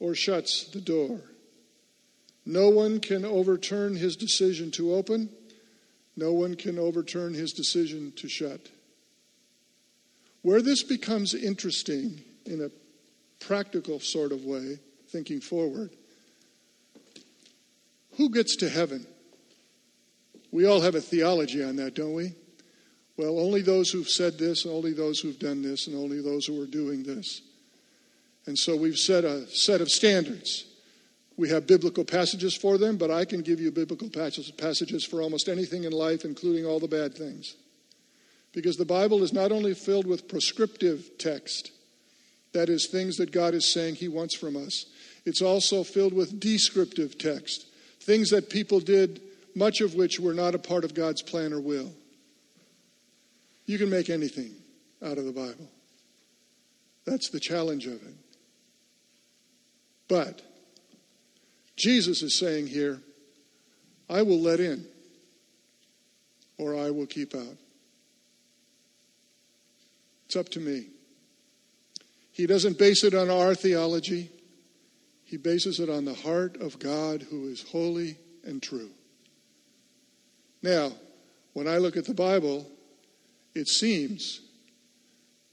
or 0.00 0.14
shuts 0.14 0.64
the 0.64 0.80
door. 0.80 1.20
No 2.44 2.68
one 2.68 3.00
can 3.00 3.24
overturn 3.24 3.96
his 3.96 4.16
decision 4.16 4.70
to 4.72 4.94
open, 4.94 5.30
no 6.16 6.32
one 6.32 6.56
can 6.56 6.78
overturn 6.78 7.34
his 7.34 7.52
decision 7.52 8.12
to 8.16 8.28
shut. 8.28 8.68
Where 10.42 10.60
this 10.60 10.82
becomes 10.82 11.34
interesting 11.34 12.20
in 12.44 12.60
a 12.62 12.70
practical 13.44 14.00
sort 14.00 14.32
of 14.32 14.44
way, 14.44 14.78
thinking 15.08 15.40
forward, 15.40 15.90
who 18.16 18.30
gets 18.30 18.56
to 18.56 18.68
heaven? 18.68 19.06
We 20.50 20.66
all 20.66 20.80
have 20.80 20.94
a 20.94 21.00
theology 21.00 21.62
on 21.64 21.76
that, 21.76 21.94
don't 21.94 22.14
we? 22.14 22.34
Well, 23.16 23.38
only 23.38 23.62
those 23.62 23.90
who've 23.90 24.08
said 24.08 24.38
this, 24.38 24.66
only 24.66 24.92
those 24.92 25.20
who've 25.20 25.38
done 25.38 25.62
this, 25.62 25.86
and 25.86 25.96
only 25.96 26.20
those 26.20 26.46
who 26.46 26.60
are 26.62 26.66
doing 26.66 27.02
this. 27.02 27.42
And 28.46 28.58
so 28.58 28.76
we've 28.76 28.96
set 28.96 29.24
a 29.24 29.46
set 29.48 29.80
of 29.80 29.88
standards. 29.88 30.64
We 31.36 31.48
have 31.48 31.66
biblical 31.66 32.04
passages 32.04 32.56
for 32.56 32.78
them, 32.78 32.96
but 32.96 33.10
I 33.10 33.24
can 33.24 33.40
give 33.40 33.60
you 33.60 33.70
biblical 33.70 34.10
passages 34.10 35.04
for 35.04 35.22
almost 35.22 35.48
anything 35.48 35.84
in 35.84 35.92
life, 35.92 36.24
including 36.24 36.66
all 36.66 36.80
the 36.80 36.88
bad 36.88 37.14
things. 37.14 37.54
Because 38.52 38.76
the 38.76 38.84
Bible 38.84 39.22
is 39.22 39.32
not 39.32 39.52
only 39.52 39.72
filled 39.72 40.06
with 40.06 40.28
prescriptive 40.28 41.10
text, 41.18 41.70
that 42.52 42.68
is, 42.68 42.86
things 42.86 43.16
that 43.16 43.32
God 43.32 43.54
is 43.54 43.72
saying 43.72 43.94
He 43.94 44.08
wants 44.08 44.36
from 44.36 44.56
us, 44.56 44.86
it's 45.24 45.40
also 45.40 45.84
filled 45.84 46.12
with 46.12 46.38
descriptive 46.38 47.16
text, 47.16 47.66
things 48.02 48.30
that 48.30 48.50
people 48.50 48.80
did 48.80 49.20
much 49.54 49.80
of 49.80 49.94
which 49.94 50.18
were 50.18 50.34
not 50.34 50.54
a 50.54 50.58
part 50.58 50.84
of 50.84 50.94
God's 50.94 51.22
plan 51.22 51.52
or 51.52 51.60
will. 51.60 51.92
You 53.66 53.78
can 53.78 53.90
make 53.90 54.10
anything 54.10 54.52
out 55.04 55.18
of 55.18 55.24
the 55.24 55.32
Bible. 55.32 55.68
That's 57.04 57.30
the 57.30 57.40
challenge 57.40 57.86
of 57.86 57.94
it. 57.94 58.14
But 60.08 60.42
Jesus 61.76 62.22
is 62.22 62.38
saying 62.38 62.66
here, 62.66 63.00
I 64.08 64.22
will 64.22 64.40
let 64.40 64.60
in 64.60 64.86
or 66.58 66.76
I 66.76 66.90
will 66.90 67.06
keep 67.06 67.34
out. 67.34 67.56
It's 70.26 70.36
up 70.36 70.48
to 70.50 70.60
me. 70.60 70.86
He 72.32 72.46
doesn't 72.46 72.78
base 72.78 73.04
it 73.04 73.14
on 73.14 73.30
our 73.30 73.54
theology. 73.54 74.30
He 75.32 75.38
bases 75.38 75.80
it 75.80 75.88
on 75.88 76.04
the 76.04 76.12
heart 76.12 76.60
of 76.60 76.78
God 76.78 77.22
who 77.22 77.48
is 77.48 77.62
holy 77.62 78.18
and 78.44 78.62
true. 78.62 78.90
Now, 80.62 80.92
when 81.54 81.66
I 81.66 81.78
look 81.78 81.96
at 81.96 82.04
the 82.04 82.12
Bible, 82.12 82.70
it 83.54 83.66
seems 83.66 84.42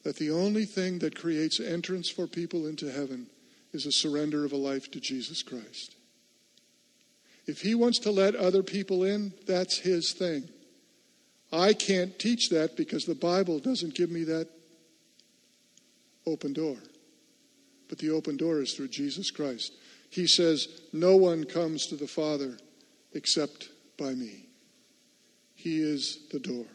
that 0.03 0.17
the 0.17 0.31
only 0.31 0.65
thing 0.65 0.99
that 0.99 1.15
creates 1.17 1.61
entrance 1.61 2.09
for 2.09 2.27
people 2.27 2.67
into 2.67 2.91
heaven 2.91 3.27
is 3.71 3.85
a 3.85 3.91
surrender 3.93 4.43
of 4.43 4.51
a 4.51 4.57
life 4.57 4.91
to 4.91 4.99
Jesus 4.99 5.43
Christ. 5.43 5.95
If 7.45 7.61
he 7.61 7.73
wants 7.73 7.99
to 7.99 8.11
let 8.11 8.35
other 8.35 8.63
people 8.63 9.05
in, 9.05 9.31
that's 9.47 9.79
his 9.79 10.11
thing. 10.11 10.49
I 11.53 11.71
can't 11.71 12.19
teach 12.19 12.49
that 12.49 12.75
because 12.75 13.05
the 13.05 13.15
Bible 13.15 13.59
doesn't 13.59 13.95
give 13.95 14.11
me 14.11 14.25
that 14.25 14.49
open 16.27 16.51
door. 16.51 16.75
But 17.89 17.97
the 17.97 18.11
open 18.11 18.37
door 18.37 18.61
is 18.61 18.73
through 18.73 18.89
Jesus 18.89 19.31
Christ. 19.31 19.73
He 20.09 20.27
says, 20.27 20.67
No 20.93 21.17
one 21.17 21.43
comes 21.43 21.87
to 21.87 21.95
the 21.95 22.07
Father 22.07 22.57
except 23.13 23.69
by 23.97 24.13
me. 24.13 24.45
He 25.55 25.81
is 25.81 26.19
the 26.31 26.39
door. 26.39 26.65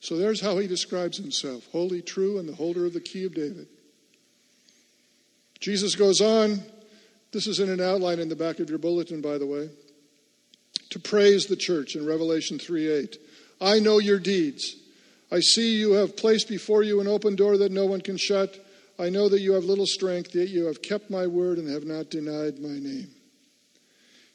So 0.00 0.16
there's 0.16 0.40
how 0.40 0.58
he 0.58 0.66
describes 0.66 1.18
himself 1.18 1.66
holy, 1.72 2.02
true, 2.02 2.38
and 2.38 2.48
the 2.48 2.54
holder 2.54 2.86
of 2.86 2.92
the 2.92 3.00
key 3.00 3.24
of 3.24 3.34
David. 3.34 3.66
Jesus 5.60 5.94
goes 5.94 6.20
on, 6.20 6.60
this 7.32 7.46
is 7.46 7.58
in 7.58 7.70
an 7.70 7.80
outline 7.80 8.18
in 8.18 8.28
the 8.28 8.36
back 8.36 8.60
of 8.60 8.68
your 8.68 8.78
bulletin, 8.78 9.20
by 9.20 9.38
the 9.38 9.46
way, 9.46 9.70
to 10.90 10.98
praise 11.00 11.46
the 11.46 11.56
church 11.56 11.96
in 11.96 12.06
Revelation 12.06 12.58
3 12.58 12.88
8. 12.88 13.16
I 13.60 13.78
know 13.78 13.98
your 13.98 14.18
deeds. 14.18 14.76
I 15.32 15.40
see 15.40 15.76
you 15.76 15.92
have 15.92 16.16
placed 16.16 16.48
before 16.48 16.82
you 16.82 17.00
an 17.00 17.08
open 17.08 17.34
door 17.34 17.56
that 17.58 17.72
no 17.72 17.86
one 17.86 18.00
can 18.00 18.16
shut. 18.16 18.63
I 18.98 19.10
know 19.10 19.28
that 19.28 19.40
you 19.40 19.52
have 19.52 19.64
little 19.64 19.86
strength, 19.86 20.34
yet 20.34 20.48
you 20.48 20.66
have 20.66 20.82
kept 20.82 21.10
my 21.10 21.26
word 21.26 21.58
and 21.58 21.68
have 21.68 21.84
not 21.84 22.10
denied 22.10 22.58
my 22.60 22.78
name. 22.78 23.10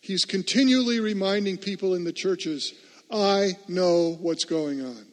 He's 0.01 0.25
continually 0.25 0.99
reminding 0.99 1.57
people 1.57 1.93
in 1.93 2.03
the 2.03 2.13
churches 2.13 2.73
I 3.11 3.53
know 3.67 4.17
what's 4.19 4.45
going 4.45 4.81
on. 4.85 5.05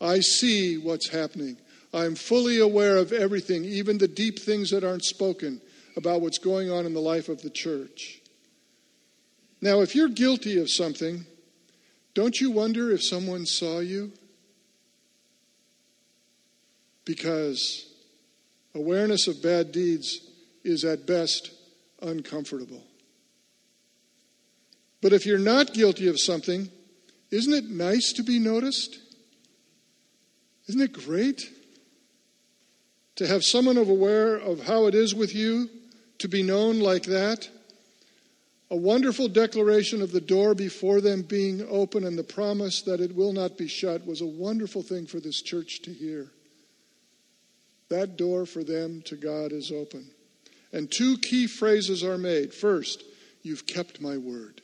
I 0.00 0.20
see 0.20 0.76
what's 0.76 1.08
happening. 1.10 1.56
I'm 1.92 2.14
fully 2.14 2.58
aware 2.58 2.96
of 2.96 3.12
everything, 3.12 3.64
even 3.64 3.98
the 3.98 4.08
deep 4.08 4.38
things 4.38 4.70
that 4.70 4.84
aren't 4.84 5.04
spoken 5.04 5.60
about 5.96 6.20
what's 6.20 6.38
going 6.38 6.70
on 6.70 6.86
in 6.86 6.94
the 6.94 7.00
life 7.00 7.28
of 7.28 7.42
the 7.42 7.50
church. 7.50 8.20
Now, 9.60 9.80
if 9.80 9.94
you're 9.94 10.08
guilty 10.08 10.60
of 10.60 10.70
something, 10.70 11.26
don't 12.14 12.40
you 12.40 12.50
wonder 12.50 12.92
if 12.92 13.02
someone 13.02 13.46
saw 13.46 13.80
you? 13.80 14.12
Because 17.04 17.87
awareness 18.74 19.26
of 19.26 19.42
bad 19.42 19.72
deeds 19.72 20.20
is 20.64 20.84
at 20.84 21.06
best 21.06 21.50
uncomfortable. 22.02 22.82
But 25.00 25.12
if 25.12 25.26
you're 25.26 25.38
not 25.38 25.74
guilty 25.74 26.08
of 26.08 26.20
something, 26.20 26.68
isn't 27.30 27.52
it 27.52 27.70
nice 27.70 28.12
to 28.14 28.22
be 28.22 28.38
noticed? 28.38 28.98
Isn't 30.68 30.80
it 30.80 30.92
great 30.92 31.50
to 33.16 33.26
have 33.26 33.42
someone 33.44 33.76
aware 33.76 34.36
of 34.36 34.60
how 34.60 34.86
it 34.86 34.94
is 34.94 35.14
with 35.14 35.34
you 35.34 35.70
to 36.18 36.28
be 36.28 36.42
known 36.42 36.80
like 36.80 37.04
that? 37.04 37.48
A 38.70 38.76
wonderful 38.76 39.28
declaration 39.28 40.02
of 40.02 40.12
the 40.12 40.20
door 40.20 40.54
before 40.54 41.00
them 41.00 41.22
being 41.22 41.66
open 41.70 42.04
and 42.04 42.18
the 42.18 42.24
promise 42.24 42.82
that 42.82 43.00
it 43.00 43.14
will 43.14 43.32
not 43.32 43.56
be 43.56 43.66
shut 43.66 44.06
was 44.06 44.20
a 44.20 44.26
wonderful 44.26 44.82
thing 44.82 45.06
for 45.06 45.20
this 45.20 45.40
church 45.40 45.80
to 45.82 45.92
hear. 45.92 46.30
That 47.88 48.16
door 48.16 48.46
for 48.46 48.62
them 48.62 49.02
to 49.06 49.16
God 49.16 49.52
is 49.52 49.72
open. 49.72 50.10
And 50.72 50.90
two 50.90 51.16
key 51.18 51.46
phrases 51.46 52.04
are 52.04 52.18
made. 52.18 52.52
First, 52.52 53.02
you've 53.42 53.66
kept 53.66 54.00
my 54.00 54.16
word. 54.16 54.60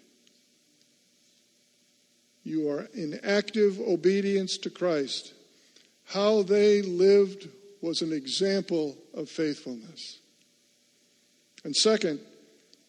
You 2.43 2.69
are 2.69 2.87
in 2.93 3.19
active 3.23 3.81
obedience 3.81 4.59
to 4.59 4.71
Christ. 4.71 5.33
How 6.05 6.43
they 6.43 6.83
lived 6.83 7.49
was 7.81 8.03
an 8.03 8.13
example 8.13 8.97
of 9.15 9.31
faithfulness. 9.31 10.19
And 11.65 11.75
second, 11.75 12.21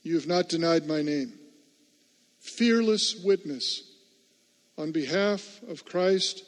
you 0.04 0.16
have 0.16 0.28
not 0.28 0.50
denied 0.50 0.86
my 0.86 1.02
name. 1.02 1.34
Fearless 2.40 3.22
witness 3.24 3.92
on 4.78 4.92
behalf 4.92 5.62
of 5.70 5.86
Christ 5.86 6.44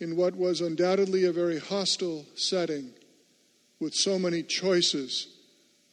in 0.00 0.16
what 0.16 0.36
was 0.36 0.60
undoubtedly 0.60 1.24
a 1.24 1.32
very 1.32 1.58
hostile 1.58 2.24
setting 2.34 2.90
with 3.80 3.94
so 3.94 4.18
many 4.18 4.42
choices 4.42 5.28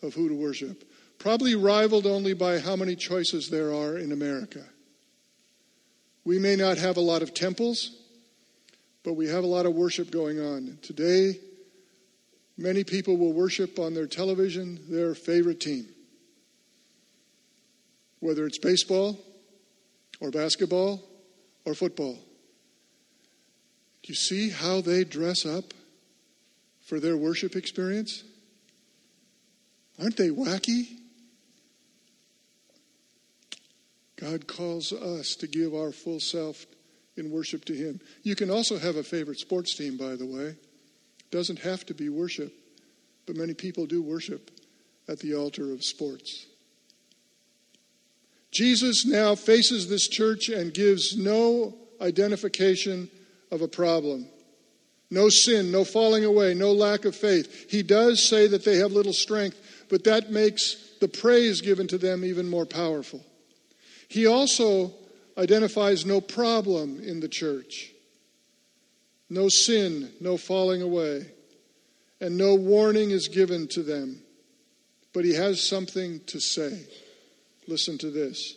of 0.02 0.14
who 0.14 0.30
to 0.30 0.36
worship. 0.36 0.84
Probably 1.18 1.56
rivaled 1.56 2.06
only 2.06 2.34
by 2.34 2.60
how 2.60 2.76
many 2.76 2.96
choices 2.96 3.50
there 3.50 3.74
are 3.74 3.98
in 3.98 4.12
America. 4.12 4.64
We 6.24 6.40
may 6.40 6.56
not 6.56 6.78
have 6.78 6.98
a 6.98 7.02
lot 7.02 7.22
of 7.22 7.34
temples, 7.34 7.96
but 9.04 9.14
we 9.14 9.28
have 9.28 9.44
a 9.44 9.48
lot 9.48 9.66
of 9.66 9.74
worship 9.74 10.12
going 10.12 10.40
on. 10.40 10.78
Today, 10.82 11.40
many 12.58 12.84
people 12.84 13.18
will 13.18 13.34
worship 13.34 13.80
on 13.80 13.94
their 13.94 14.08
television 14.08 14.80
their 14.90 15.14
favorite 15.14 15.60
team, 15.60 15.88
whether 18.20 18.46
it's 18.46 18.58
baseball 18.58 19.20
or 20.20 20.32
basketball 20.32 21.04
or 21.66 21.74
football. 21.74 22.18
Do 24.06 24.12
you 24.12 24.16
see 24.16 24.52
how 24.52 24.82
they 24.82 25.04
dress 25.04 25.48
up 25.48 25.74
for 26.86 27.00
their 27.00 27.18
worship 27.18 27.56
experience? 27.56 28.24
Aren't 30.00 30.16
they 30.16 30.30
wacky? 30.30 31.00
God 34.18 34.46
calls 34.46 34.94
us 34.94 35.34
to 35.38 35.48
give 35.48 35.74
our 35.74 35.92
full 35.92 36.20
self 36.20 36.68
in 37.18 37.32
worship 37.32 37.66
to 37.66 37.74
Him. 37.74 38.00
You 38.22 38.36
can 38.36 38.52
also 38.52 38.78
have 38.78 38.96
a 38.96 39.02
favorite 39.02 39.40
sports 39.40 39.76
team, 39.76 39.98
by 39.98 40.16
the 40.16 40.28
way. 40.28 40.50
It 40.50 41.32
doesn't 41.32 41.62
have 41.62 41.84
to 41.88 41.96
be 41.96 42.10
worship, 42.10 42.54
but 43.26 43.36
many 43.36 43.56
people 43.56 43.88
do 43.88 44.04
worship 44.04 44.52
at 45.08 45.18
the 45.18 45.34
altar 45.34 45.74
of 45.74 45.84
sports. 45.84 46.46
Jesus 48.52 49.04
now 49.04 49.34
faces 49.34 49.90
this 49.90 50.08
church 50.08 50.50
and 50.50 50.76
gives 50.76 51.18
no 51.18 51.74
identification 52.00 53.10
of 53.56 53.62
a 53.62 53.68
problem. 53.68 54.28
No 55.10 55.30
sin, 55.30 55.72
no 55.72 55.84
falling 55.84 56.26
away, 56.26 56.54
no 56.54 56.72
lack 56.72 57.06
of 57.06 57.16
faith. 57.16 57.72
He 57.72 57.84
does 57.84 58.28
say 58.28 58.48
that 58.48 58.66
they 58.66 58.76
have 58.78 58.92
little 58.92 59.14
strength, 59.14 59.58
but 59.90 60.04
that 60.04 60.32
makes 60.32 60.76
the 61.00 61.08
praise 61.08 61.62
given 61.62 61.88
to 61.88 61.98
them 61.98 62.24
even 62.24 62.50
more 62.50 62.66
powerful. 62.66 63.24
He 64.08 64.28
also 64.28 64.94
identifies 65.38 66.06
no 66.06 66.22
problem 66.22 67.02
in 67.02 67.20
the 67.20 67.28
church, 67.28 67.92
no 69.30 69.50
sin, 69.50 70.12
no 70.20 70.38
falling 70.38 70.82
away, 70.82 71.26
and 72.22 72.38
no 72.38 72.56
warning 72.56 73.12
is 73.12 73.28
given 73.28 73.68
to 73.70 73.84
them. 73.84 74.22
But 75.14 75.26
he 75.26 75.34
has 75.34 75.62
something 75.62 76.22
to 76.28 76.40
say. 76.40 76.86
Listen 77.68 77.98
to 78.00 78.12
this. 78.12 78.56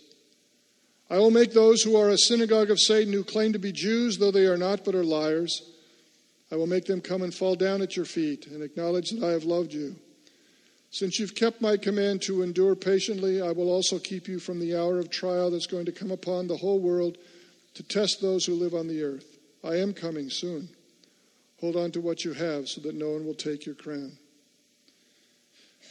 I 1.10 1.18
will 1.18 1.30
make 1.30 1.52
those 1.52 1.82
who 1.82 1.96
are 1.96 2.10
a 2.10 2.18
synagogue 2.18 2.70
of 2.70 2.80
Satan, 2.80 3.12
who 3.12 3.24
claim 3.24 3.52
to 3.54 3.58
be 3.58 3.72
Jews, 3.72 4.18
though 4.18 4.30
they 4.30 4.46
are 4.46 4.58
not 4.58 4.84
but 4.84 4.94
are 4.94 5.04
liars, 5.04 5.62
I 6.50 6.56
will 6.56 6.66
make 6.66 6.86
them 6.86 7.00
come 7.00 7.22
and 7.22 7.32
fall 7.32 7.54
down 7.54 7.82
at 7.82 7.96
your 7.96 8.04
feet 8.04 8.46
and 8.46 8.62
acknowledge 8.62 9.10
that 9.10 9.24
I 9.24 9.32
have 9.32 9.44
loved 9.44 9.72
you. 9.72 9.96
Since 10.90 11.18
you've 11.18 11.34
kept 11.34 11.60
my 11.60 11.76
command 11.76 12.22
to 12.22 12.42
endure 12.42 12.74
patiently, 12.74 13.42
I 13.42 13.52
will 13.52 13.70
also 13.70 13.98
keep 13.98 14.26
you 14.26 14.38
from 14.38 14.58
the 14.58 14.76
hour 14.76 14.98
of 14.98 15.10
trial 15.10 15.50
that's 15.50 15.66
going 15.66 15.84
to 15.86 15.92
come 15.92 16.10
upon 16.10 16.46
the 16.46 16.56
whole 16.56 16.80
world 16.80 17.18
to 17.74 17.82
test 17.82 18.22
those 18.22 18.46
who 18.46 18.54
live 18.54 18.74
on 18.74 18.88
the 18.88 19.02
earth. 19.02 19.38
I 19.62 19.76
am 19.76 19.92
coming 19.92 20.30
soon. 20.30 20.70
Hold 21.60 21.76
on 21.76 21.90
to 21.92 22.00
what 22.00 22.24
you 22.24 22.32
have 22.32 22.68
so 22.68 22.80
that 22.82 22.94
no 22.94 23.10
one 23.10 23.26
will 23.26 23.34
take 23.34 23.66
your 23.66 23.74
crown. 23.74 24.12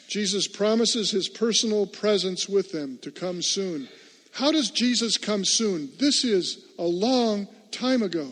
Jesus 0.08 0.48
promises 0.48 1.12
his 1.12 1.30
personal 1.30 1.86
presence 1.86 2.48
with 2.48 2.72
them 2.72 2.98
to 3.02 3.12
come 3.12 3.42
soon. 3.42 3.90
How 4.38 4.52
does 4.52 4.70
Jesus 4.70 5.18
come 5.18 5.44
soon? 5.44 5.90
This 5.98 6.24
is 6.24 6.64
a 6.78 6.84
long 6.84 7.48
time 7.72 8.04
ago. 8.04 8.30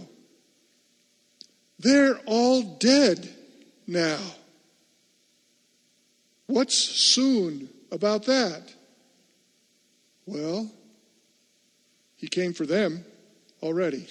They're 1.79 2.19
all 2.27 2.61
dead 2.77 3.27
now. 3.87 4.19
What's 6.45 6.77
soon 6.77 7.69
about 7.91 8.25
that? 8.25 8.71
Well, 10.27 10.71
he 12.17 12.27
came 12.27 12.53
for 12.53 12.67
them 12.67 13.03
already, 13.63 14.07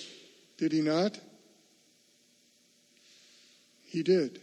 did 0.59 0.73
he 0.73 0.81
not? 0.81 1.17
He 3.85 4.03
did. 4.03 4.43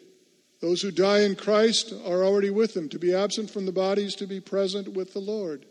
Those 0.61 0.81
who 0.81 0.91
die 0.91 1.23
in 1.23 1.35
Christ 1.35 1.91
are 2.05 2.23
already 2.23 2.49
with 2.49 2.77
him. 2.77 2.87
To 2.87 2.97
be 2.97 3.13
absent 3.13 3.49
from 3.49 3.65
the 3.65 3.73
bodies, 3.73 4.15
to 4.15 4.25
be 4.25 4.39
present 4.39 4.93
with 4.93 5.11
the 5.11 5.19
Lord. 5.19 5.65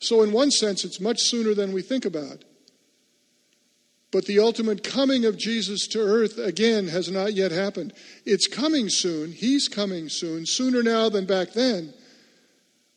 So, 0.00 0.22
in 0.22 0.32
one 0.32 0.50
sense, 0.50 0.84
it's 0.84 1.00
much 1.00 1.18
sooner 1.20 1.54
than 1.54 1.72
we 1.72 1.82
think 1.82 2.04
about. 2.04 2.44
But 4.10 4.24
the 4.24 4.40
ultimate 4.40 4.82
coming 4.82 5.24
of 5.24 5.38
Jesus 5.38 5.86
to 5.88 6.00
earth, 6.00 6.38
again, 6.38 6.88
has 6.88 7.10
not 7.10 7.34
yet 7.34 7.52
happened. 7.52 7.92
It's 8.24 8.48
coming 8.48 8.88
soon. 8.88 9.32
He's 9.32 9.68
coming 9.68 10.08
soon, 10.08 10.46
sooner 10.46 10.82
now 10.82 11.08
than 11.08 11.26
back 11.26 11.52
then. 11.52 11.94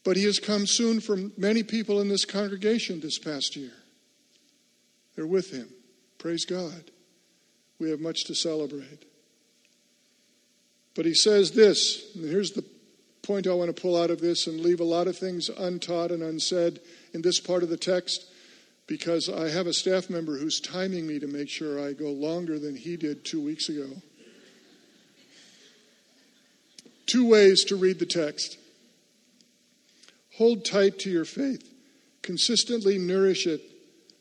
But 0.04 0.18
he 0.18 0.24
has 0.24 0.40
come 0.40 0.66
soon 0.66 1.00
for 1.00 1.18
many 1.38 1.62
people 1.62 2.02
in 2.02 2.10
this 2.10 2.26
congregation 2.26 3.00
this 3.00 3.20
past 3.20 3.56
year. 3.56 3.72
They're 5.16 5.28
with 5.28 5.52
him. 5.52 5.70
Praise 6.18 6.46
God. 6.46 6.90
We 7.80 7.92
have 7.92 8.00
much 8.00 8.24
to 8.26 8.36
celebrate. 8.36 9.06
But 10.96 11.06
he 11.06 11.14
says 11.14 11.52
this, 11.52 12.16
and 12.16 12.26
here's 12.26 12.52
the 12.52 12.66
point 13.24 13.48
I 13.48 13.54
want 13.54 13.74
to 13.74 13.82
pull 13.82 14.00
out 14.00 14.12
of 14.12 14.20
this 14.20 14.48
and 14.48 14.60
leave 14.60 14.82
a 14.82 14.86
lot 14.86 15.08
of 15.08 15.18
things 15.18 15.48
untaught 15.50 16.12
and 16.12 16.22
unsaid 16.22 16.82
in 17.14 17.22
this 17.22 17.40
part 17.40 17.64
of 17.64 17.70
the 17.70 17.78
text 17.78 18.26
because 18.86 19.30
I 19.30 19.50
have 19.50 19.66
a 19.66 19.74
staff 19.74 20.10
member 20.10 20.38
who's 20.38 20.60
timing 20.60 21.08
me 21.08 21.20
to 21.20 21.28
make 21.28 21.50
sure 21.50 21.82
I 21.82 21.94
go 21.94 22.12
longer 22.12 22.60
than 22.60 22.76
he 22.76 22.98
did 22.98 23.24
two 23.24 23.42
weeks 23.42 23.70
ago. 23.70 23.88
Two 27.06 27.30
ways 27.30 27.64
to 27.66 27.76
read 27.78 28.00
the 28.00 28.06
text 28.06 28.58
hold 30.38 30.66
tight 30.66 30.98
to 31.00 31.12
your 31.12 31.26
faith, 31.26 31.70
consistently 32.24 32.98
nourish 32.98 33.46
it 33.46 33.62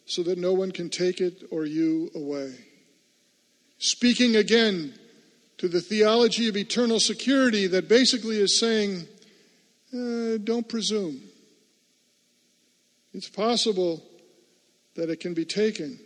so 0.05 0.23
that 0.23 0.39
no 0.39 0.53
one 0.53 0.71
can 0.71 0.91
take 0.91 1.21
it 1.21 1.43
or 1.51 1.65
you 1.65 2.11
away. 2.15 2.55
Speaking 3.79 4.37
again 4.37 4.95
to 5.63 5.69
the 5.69 5.81
theology 5.81 6.49
of 6.49 6.57
eternal 6.57 6.99
security 6.99 7.69
that 7.69 7.89
basically 7.89 8.37
is 8.37 8.59
saying, 8.59 9.07
uh, 9.95 10.37
don't 10.43 10.69
presume. 10.69 11.23
It's 13.15 13.29
possible 13.29 14.03
that 14.97 15.09
it 15.09 15.21
can 15.21 15.35
be 15.35 15.45
taken 15.45 16.01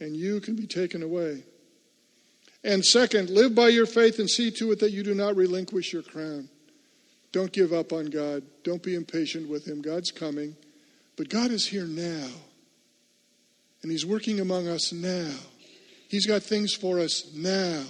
and 0.00 0.16
you 0.16 0.40
can 0.40 0.56
be 0.56 0.66
taken 0.66 1.04
away. 1.04 1.44
And 2.64 2.84
second, 2.84 3.30
live 3.30 3.54
by 3.54 3.68
your 3.68 3.86
faith 3.86 4.18
and 4.18 4.28
see 4.28 4.50
to 4.58 4.72
it 4.72 4.80
that 4.80 4.90
you 4.90 5.04
do 5.04 5.14
not 5.14 5.36
relinquish 5.36 5.92
your 5.92 6.02
crown. 6.02 6.48
Don't 7.30 7.52
give 7.52 7.72
up 7.72 7.92
on 7.92 8.06
God. 8.06 8.42
Don't 8.64 8.82
be 8.82 8.96
impatient 8.96 9.48
with 9.48 9.64
Him. 9.64 9.80
God's 9.80 10.10
coming. 10.10 10.56
But 11.16 11.28
God 11.28 11.52
is 11.52 11.68
here 11.68 11.86
now. 11.86 12.26
And 13.82 13.92
He's 13.92 14.04
working 14.04 14.40
among 14.40 14.66
us 14.66 14.92
now. 14.92 15.30
He's 16.08 16.26
got 16.26 16.42
things 16.42 16.74
for 16.74 16.98
us 16.98 17.32
now 17.32 17.84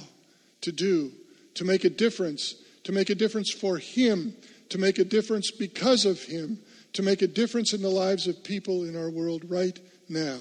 to 0.66 0.72
do, 0.72 1.12
to 1.54 1.64
make 1.64 1.84
a 1.84 1.90
difference, 1.90 2.56
to 2.84 2.92
make 2.92 3.08
a 3.08 3.14
difference 3.14 3.52
for 3.52 3.78
Him, 3.78 4.34
to 4.68 4.78
make 4.78 4.98
a 4.98 5.04
difference 5.04 5.52
because 5.52 6.04
of 6.04 6.20
Him, 6.22 6.58
to 6.92 7.02
make 7.02 7.22
a 7.22 7.28
difference 7.28 7.72
in 7.72 7.82
the 7.82 7.88
lives 7.88 8.26
of 8.26 8.42
people 8.42 8.84
in 8.84 8.96
our 8.96 9.08
world 9.08 9.44
right 9.48 9.78
now. 10.08 10.38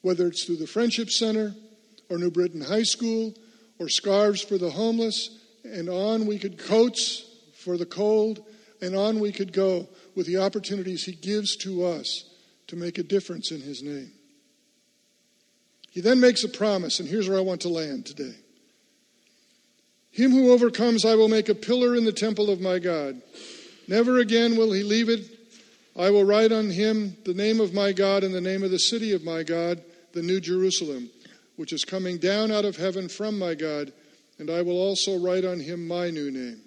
Whether 0.00 0.26
it's 0.26 0.44
through 0.44 0.56
the 0.56 0.66
Friendship 0.66 1.08
Center 1.08 1.54
or 2.10 2.18
New 2.18 2.32
Britain 2.32 2.60
High 2.60 2.82
School 2.82 3.32
or 3.78 3.88
scarves 3.88 4.42
for 4.42 4.58
the 4.58 4.70
homeless, 4.70 5.38
and 5.64 5.88
on 5.88 6.26
we 6.26 6.38
could 6.38 6.58
coats 6.58 7.24
for 7.54 7.76
the 7.76 7.86
cold, 7.86 8.44
and 8.80 8.96
on 8.96 9.20
we 9.20 9.30
could 9.30 9.52
go 9.52 9.88
with 10.16 10.26
the 10.26 10.38
opportunities 10.38 11.04
He 11.04 11.12
gives 11.12 11.56
to 11.58 11.84
us 11.84 12.28
to 12.66 12.76
make 12.76 12.98
a 12.98 13.04
difference 13.04 13.52
in 13.52 13.60
His 13.60 13.84
name. 13.84 14.10
He 15.92 16.00
then 16.00 16.18
makes 16.20 16.42
a 16.42 16.48
promise, 16.48 16.98
and 16.98 17.08
here's 17.08 17.28
where 17.28 17.38
I 17.38 17.42
want 17.42 17.60
to 17.60 17.68
land 17.68 18.06
today. 18.06 18.34
Him 20.12 20.30
who 20.30 20.52
overcomes, 20.52 21.04
I 21.04 21.16
will 21.16 21.28
make 21.28 21.48
a 21.48 21.54
pillar 21.54 21.96
in 21.96 22.04
the 22.04 22.12
temple 22.12 22.50
of 22.50 22.60
my 22.60 22.78
God. 22.78 23.20
Never 23.88 24.18
again 24.18 24.56
will 24.56 24.72
he 24.72 24.82
leave 24.82 25.08
it 25.08 25.38
I 25.96 26.08
will 26.08 26.24
write 26.24 26.52
on 26.52 26.70
him 26.70 27.16
the 27.24 27.34
name 27.34 27.60
of 27.60 27.74
my 27.74 27.92
God 27.92 28.24
and 28.24 28.34
the 28.34 28.40
name 28.40 28.62
of 28.62 28.70
the 28.70 28.78
city 28.78 29.12
of 29.12 29.24
my 29.24 29.42
God, 29.42 29.82
the 30.12 30.22
New 30.22 30.40
Jerusalem, 30.40 31.10
which 31.56 31.72
is 31.72 31.84
coming 31.84 32.16
down 32.16 32.50
out 32.50 32.64
of 32.64 32.76
heaven 32.76 33.08
from 33.08 33.38
my 33.38 33.54
God, 33.54 33.92
and 34.38 34.50
I 34.50 34.62
will 34.62 34.78
also 34.78 35.18
write 35.18 35.44
on 35.44 35.60
him 35.60 35.86
my 35.86 36.08
new 36.08 36.30
name. 36.30 36.62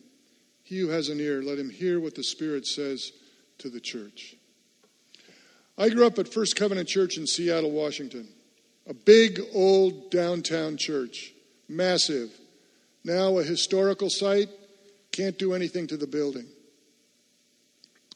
He 0.63 0.79
who 0.79 0.89
has 0.89 1.09
an 1.09 1.19
ear, 1.19 1.41
let 1.41 1.57
him 1.57 1.71
hear 1.71 1.99
what 1.99 2.15
the 2.15 2.23
Spirit 2.23 2.67
says 2.67 3.11
to 3.59 3.69
the 3.69 3.79
church. 3.79 4.35
I 5.77 5.89
grew 5.89 6.05
up 6.05 6.19
at 6.19 6.31
First 6.31 6.55
Covenant 6.55 6.87
Church 6.87 7.17
in 7.17 7.25
Seattle, 7.25 7.71
Washington. 7.71 8.27
A 8.87 8.93
big 8.93 9.41
old 9.53 10.11
downtown 10.11 10.77
church, 10.77 11.33
massive. 11.67 12.29
Now 13.05 13.37
a 13.37 13.43
historical 13.43 14.09
site, 14.09 14.49
can't 15.11 15.37
do 15.37 15.53
anything 15.53 15.85
to 15.87 15.95
the 15.95 16.07
building. 16.07 16.47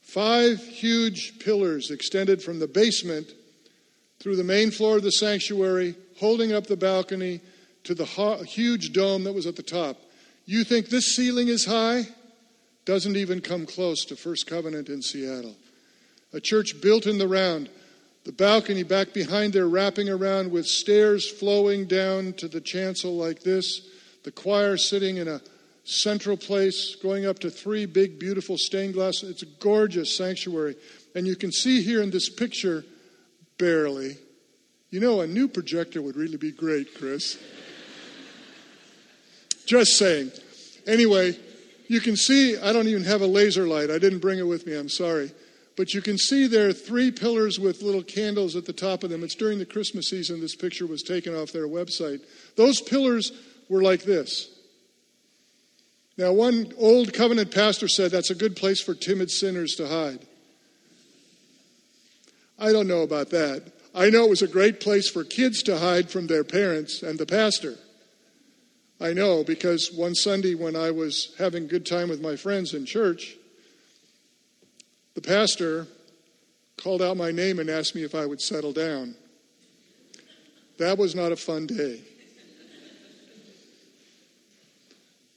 Five 0.02 0.58
huge 0.58 1.38
pillars 1.38 1.92
extended 1.92 2.42
from 2.42 2.58
the 2.58 2.68
basement 2.68 3.28
through 4.20 4.36
the 4.36 4.44
main 4.44 4.72
floor 4.72 4.98
of 4.98 5.04
the 5.04 5.12
sanctuary, 5.12 5.96
holding 6.18 6.52
up 6.52 6.66
the 6.66 6.76
balcony 6.76 7.40
to 7.84 7.94
the 7.94 8.06
huge 8.48 8.92
dome 8.92 9.24
that 9.26 9.34
was 9.34 9.46
at 9.46 9.56
the 9.56 9.64
top. 9.64 9.98
You 10.46 10.64
think 10.64 10.90
this 10.90 11.16
ceiling 11.16 11.50
is 11.50 11.66
high? 11.66 12.08
Doesn't 12.86 13.16
even 13.16 13.42
come 13.42 13.68
close 13.68 14.04
to 14.06 14.16
First 14.16 14.48
Covenant 14.48 14.90
in 14.90 15.04
Seattle. 15.04 15.56
A 16.34 16.40
church 16.40 16.82
built 16.82 17.06
in 17.06 17.20
the 17.20 17.28
round. 17.28 17.70
The 18.26 18.32
balcony 18.32 18.82
back 18.82 19.14
behind 19.14 19.54
there 19.54 19.68
wrapping 19.68 20.10
around 20.10 20.52
with 20.52 20.66
stairs 20.66 21.30
flowing 21.30 21.86
down 21.86 22.34
to 22.34 22.48
the 22.48 22.62
chancel 22.62 23.16
like 23.16 23.44
this. 23.44 23.88
The 24.24 24.32
choir 24.32 24.78
sitting 24.78 25.18
in 25.18 25.28
a 25.28 25.42
central 25.84 26.38
place, 26.38 26.96
going 26.96 27.26
up 27.26 27.40
to 27.40 27.50
three 27.50 27.86
big, 27.86 28.20
beautiful 28.20 28.58
stained 28.58 28.94
glass. 28.94 29.24
It's 29.24 29.44
a 29.44 29.48
gorgeous 29.60 30.16
sanctuary. 30.16 30.76
And 31.16 31.26
you 31.26 31.36
can 31.36 31.52
see 31.52 31.82
here 31.82 32.02
in 32.02 32.12
this 32.12 32.30
picture, 32.30 32.86
barely. 33.58 34.18
You 34.92 35.00
know, 35.00 35.22
a 35.22 35.28
new 35.28 35.48
projector 35.48 36.02
would 36.02 36.16
really 36.16 36.38
be 36.38 36.52
great, 36.52 36.96
Chris. 36.96 37.38
Just 39.66 39.98
saying. 39.98 40.32
Anyway, 40.88 41.38
you 41.88 42.00
can 42.02 42.16
see, 42.16 42.58
I 42.58 42.72
don't 42.72 42.88
even 42.88 43.04
have 43.04 43.22
a 43.22 43.28
laser 43.28 43.68
light. 43.68 43.90
I 43.90 43.98
didn't 44.00 44.20
bring 44.20 44.40
it 44.40 44.48
with 44.48 44.66
me, 44.68 44.76
I'm 44.76 44.90
sorry. 44.90 45.32
But 45.76 45.94
you 45.94 46.02
can 46.02 46.18
see 46.18 46.46
there 46.46 46.68
are 46.68 46.74
three 46.74 47.10
pillars 47.10 47.60
with 47.60 47.82
little 47.82 48.04
candles 48.04 48.56
at 48.56 48.66
the 48.66 48.74
top 48.74 49.04
of 49.04 49.10
them. 49.10 49.24
It's 49.24 49.36
during 49.36 49.60
the 49.60 49.66
Christmas 49.66 50.10
season 50.10 50.42
this 50.42 50.56
picture 50.56 50.86
was 50.86 51.04
taken 51.04 51.34
off 51.36 51.52
their 51.52 51.68
website. 51.68 52.22
Those 52.58 52.82
pillars 52.82 53.32
were 53.70 53.82
like 53.82 54.04
this. 54.04 54.50
Now, 56.18 56.34
one 56.34 56.74
old 56.78 57.14
covenant 57.14 57.54
pastor 57.54 57.88
said 57.88 58.12
that's 58.12 58.30
a 58.30 58.36
good 58.36 58.58
place 58.58 58.82
for 58.82 58.94
timid 58.94 59.32
sinners 59.32 59.76
to 59.76 59.88
hide. 59.88 60.20
I 62.58 62.74
don't 62.74 62.90
know 62.90 63.04
about 63.04 63.30
that. 63.30 63.72
I 63.96 64.10
know 64.10 64.26
it 64.26 64.30
was 64.30 64.42
a 64.42 64.48
great 64.48 64.82
place 64.82 65.10
for 65.10 65.24
kids 65.24 65.64
to 65.64 65.80
hide 65.80 66.10
from 66.10 66.28
their 66.28 66.44
parents 66.44 67.02
and 67.02 67.18
the 67.18 67.26
pastor. 67.26 67.76
I 69.00 69.14
know 69.14 69.46
because 69.46 69.92
one 69.94 70.14
Sunday 70.14 70.56
when 70.56 70.76
I 70.76 70.92
was 70.92 71.34
having 71.40 71.68
good 71.68 71.86
time 71.86 72.10
with 72.10 72.22
my 72.22 72.36
friends 72.36 72.74
in 72.74 72.86
church, 72.86 73.38
the 75.16 75.22
pastor 75.22 75.88
called 76.76 77.02
out 77.02 77.16
my 77.16 77.32
name 77.32 77.60
and 77.60 77.70
asked 77.70 77.96
me 77.96 78.04
if 78.04 78.14
I 78.14 78.26
would 78.26 78.42
settle 78.42 78.74
down. 78.74 79.16
That 80.80 80.98
was 80.98 81.16
not 81.16 81.32
a 81.32 81.38
fun 81.38 81.66
day. 81.66 82.02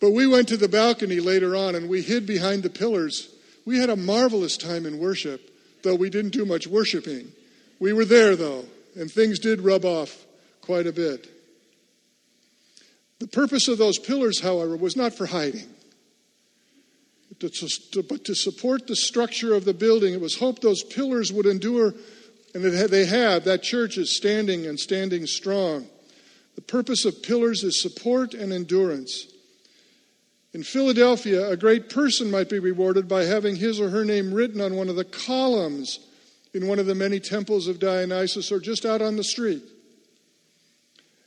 But 0.02 0.10
we 0.10 0.26
went 0.26 0.48
to 0.48 0.56
the 0.56 0.68
balcony 0.68 1.20
later 1.20 1.54
on 1.54 1.76
and 1.76 1.88
we 1.88 2.02
hid 2.02 2.26
behind 2.26 2.64
the 2.64 2.70
pillars. 2.70 3.28
We 3.64 3.78
had 3.78 3.88
a 3.88 3.94
marvelous 3.94 4.56
time 4.56 4.84
in 4.84 4.98
worship, 4.98 5.48
though 5.84 5.94
we 5.94 6.10
didn't 6.10 6.32
do 6.32 6.44
much 6.44 6.66
worshiping. 6.66 7.30
We 7.78 7.92
were 7.92 8.04
there, 8.04 8.34
though, 8.34 8.64
and 8.96 9.08
things 9.08 9.38
did 9.38 9.60
rub 9.60 9.84
off 9.84 10.26
quite 10.60 10.88
a 10.88 10.92
bit. 10.92 11.28
The 13.20 13.28
purpose 13.28 13.68
of 13.68 13.78
those 13.78 14.00
pillars, 14.00 14.40
however, 14.40 14.76
was 14.76 14.96
not 14.96 15.14
for 15.14 15.26
hiding, 15.26 15.68
but 17.40 17.52
to 18.24 18.34
support 18.34 18.88
the 18.88 18.96
structure 18.96 19.54
of 19.54 19.64
the 19.64 19.72
building. 19.72 20.14
It 20.14 20.20
was 20.20 20.36
hoped 20.36 20.62
those 20.62 20.82
pillars 20.82 21.32
would 21.32 21.46
endure, 21.46 21.94
and 22.54 22.64
they 22.64 23.06
have. 23.06 23.44
That 23.44 23.62
church 23.62 23.98
is 23.98 24.16
standing 24.16 24.66
and 24.66 24.80
standing 24.80 25.26
strong. 25.26 25.86
The 26.56 26.62
purpose 26.62 27.04
of 27.04 27.22
pillars 27.22 27.62
is 27.62 27.80
support 27.80 28.34
and 28.34 28.52
endurance. 28.52 29.28
In 30.54 30.62
Philadelphia, 30.62 31.48
a 31.48 31.56
great 31.56 31.88
person 31.88 32.30
might 32.30 32.50
be 32.50 32.58
rewarded 32.58 33.08
by 33.08 33.24
having 33.24 33.56
his 33.56 33.80
or 33.80 33.88
her 33.88 34.04
name 34.04 34.34
written 34.34 34.60
on 34.60 34.76
one 34.76 34.88
of 34.88 34.96
the 34.96 35.04
columns 35.04 35.98
in 36.52 36.66
one 36.66 36.78
of 36.78 36.86
the 36.86 36.94
many 36.94 37.20
temples 37.20 37.68
of 37.68 37.78
Dionysus 37.78 38.52
or 38.52 38.60
just 38.60 38.84
out 38.84 39.00
on 39.00 39.16
the 39.16 39.24
street. 39.24 39.62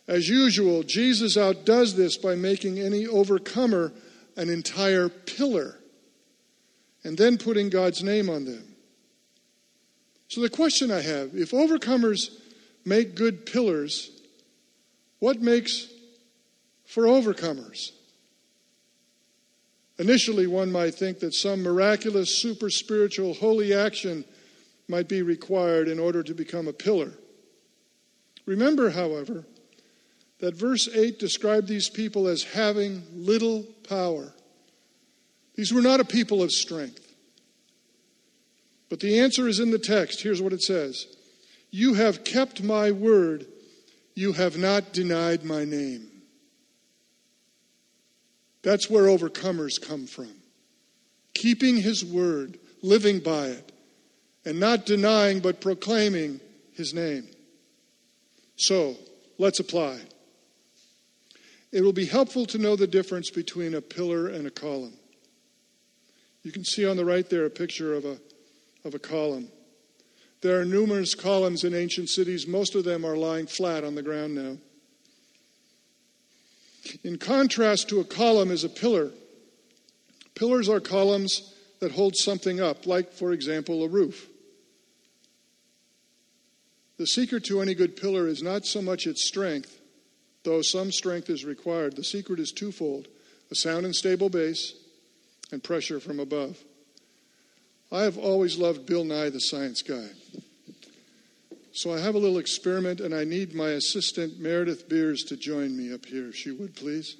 As 0.07 0.29
usual, 0.29 0.83
Jesus 0.83 1.35
outdoes 1.35 1.95
this 1.95 2.17
by 2.17 2.35
making 2.35 2.79
any 2.79 3.07
overcomer 3.07 3.91
an 4.37 4.49
entire 4.49 5.09
pillar 5.09 5.79
and 7.03 7.17
then 7.17 7.39
putting 7.39 7.69
God's 7.69 8.03
name 8.03 8.29
on 8.29 8.45
them. 8.45 8.75
So, 10.27 10.41
the 10.41 10.49
question 10.49 10.91
I 10.91 11.01
have 11.01 11.35
if 11.35 11.51
overcomers 11.51 12.29
make 12.83 13.15
good 13.15 13.45
pillars, 13.47 14.11
what 15.19 15.41
makes 15.41 15.87
for 16.85 17.03
overcomers? 17.03 17.91
Initially, 19.97 20.47
one 20.47 20.71
might 20.71 20.95
think 20.95 21.19
that 21.19 21.33
some 21.33 21.63
miraculous, 21.63 22.41
super 22.41 22.69
spiritual, 22.69 23.33
holy 23.33 23.73
action 23.73 24.25
might 24.87 25.07
be 25.07 25.21
required 25.21 25.87
in 25.87 25.99
order 25.99 26.21
to 26.21 26.33
become 26.33 26.67
a 26.67 26.73
pillar. 26.73 27.13
Remember, 28.45 28.89
however, 28.89 29.45
that 30.39 30.55
verse 30.55 30.89
8 30.93 31.17
described 31.17 31.67
these 31.67 31.89
people 31.89 32.27
as 32.27 32.43
having 32.43 33.03
little 33.13 33.63
power. 33.87 34.33
These 35.55 35.73
were 35.73 35.81
not 35.81 36.01
a 36.01 36.05
people 36.05 36.43
of 36.43 36.51
strength. 36.51 37.01
But 38.89 38.99
the 38.99 39.19
answer 39.19 39.47
is 39.47 39.59
in 39.59 39.71
the 39.71 39.79
text. 39.79 40.21
Here's 40.21 40.41
what 40.41 40.53
it 40.53 40.61
says 40.61 41.07
You 41.71 41.93
have 41.95 42.23
kept 42.23 42.61
my 42.61 42.91
word, 42.91 43.47
you 44.13 44.33
have 44.33 44.57
not 44.57 44.93
denied 44.93 45.43
my 45.43 45.65
name. 45.65 46.14
That's 48.65 48.89
where 48.89 49.03
overcomers 49.03 49.79
come 49.79 50.07
from. 50.07 50.31
Keeping 51.35 51.77
his 51.77 52.03
word, 52.03 52.57
living 52.81 53.19
by 53.19 53.49
it, 53.49 53.71
and 54.43 54.59
not 54.59 54.87
denying 54.87 55.39
but 55.39 55.61
proclaiming 55.61 56.39
his 56.73 56.91
name. 56.91 57.27
So, 58.55 58.95
let's 59.37 59.59
apply. 59.59 59.99
It 61.71 61.81
will 61.81 61.93
be 61.93 62.07
helpful 62.07 62.47
to 62.47 62.57
know 62.57 62.75
the 62.75 62.87
difference 62.87 63.29
between 63.29 63.75
a 63.75 63.81
pillar 63.81 64.29
and 64.29 64.47
a 64.47 64.51
column. 64.51 64.93
You 66.41 66.51
can 66.51 66.63
see 66.63 66.87
on 66.87 66.97
the 66.97 67.05
right 67.05 67.29
there 67.29 67.45
a 67.45 67.51
picture 67.51 67.93
of 67.93 68.03
a, 68.03 68.17
of 68.83 68.95
a 68.95 68.99
column. 68.99 69.49
There 70.41 70.59
are 70.59 70.65
numerous 70.65 71.13
columns 71.13 71.63
in 71.63 71.75
ancient 71.75 72.09
cities. 72.09 72.47
Most 72.47 72.73
of 72.73 72.83
them 72.83 73.05
are 73.05 73.15
lying 73.15 73.45
flat 73.45 73.83
on 73.83 73.93
the 73.93 74.01
ground 74.01 74.33
now. 74.33 74.57
In 77.03 77.17
contrast 77.17 77.89
to 77.89 77.99
a 77.99 78.05
column 78.05 78.51
is 78.51 78.63
a 78.63 78.69
pillar. 78.69 79.11
Pillars 80.35 80.69
are 80.69 80.79
columns 80.79 81.53
that 81.79 81.91
hold 81.91 82.15
something 82.15 82.59
up, 82.59 82.85
like, 82.85 83.11
for 83.11 83.31
example, 83.31 83.83
a 83.83 83.87
roof. 83.87 84.27
The 86.97 87.07
secret 87.07 87.43
to 87.45 87.61
any 87.61 87.75
good 87.75 87.97
pillar 87.97 88.27
is 88.27 88.41
not 88.41 88.65
so 88.65 88.81
much 88.81 89.05
its 89.05 89.27
strength, 89.27 89.79
though 90.43 90.61
some 90.61 90.91
strength 90.91 91.29
is 91.29 91.43
required. 91.43 91.95
The 91.95 92.03
secret 92.03 92.39
is 92.39 92.51
twofold 92.51 93.07
a 93.51 93.55
sound 93.55 93.85
and 93.85 93.95
stable 93.95 94.29
base 94.29 94.73
and 95.51 95.63
pressure 95.63 95.99
from 95.99 96.19
above. 96.19 96.57
I 97.91 98.01
have 98.01 98.17
always 98.17 98.57
loved 98.57 98.85
Bill 98.85 99.03
Nye, 99.03 99.29
the 99.29 99.39
science 99.39 99.81
guy. 99.81 100.09
So 101.75 101.93
I 101.93 101.99
have 101.99 102.15
a 102.15 102.17
little 102.17 102.37
experiment, 102.37 103.01
and 103.01 103.13
I 103.13 103.25
need 103.25 103.53
my 103.53 103.71
assistant, 103.71 104.39
Meredith 104.39 104.87
Beers, 104.87 105.25
to 105.25 105.35
join 105.35 105.75
me 105.75 105.93
up 105.93 106.05
here, 106.05 106.29
if 106.29 106.35
she 106.37 106.51
would, 106.51 106.73
please. 106.73 107.17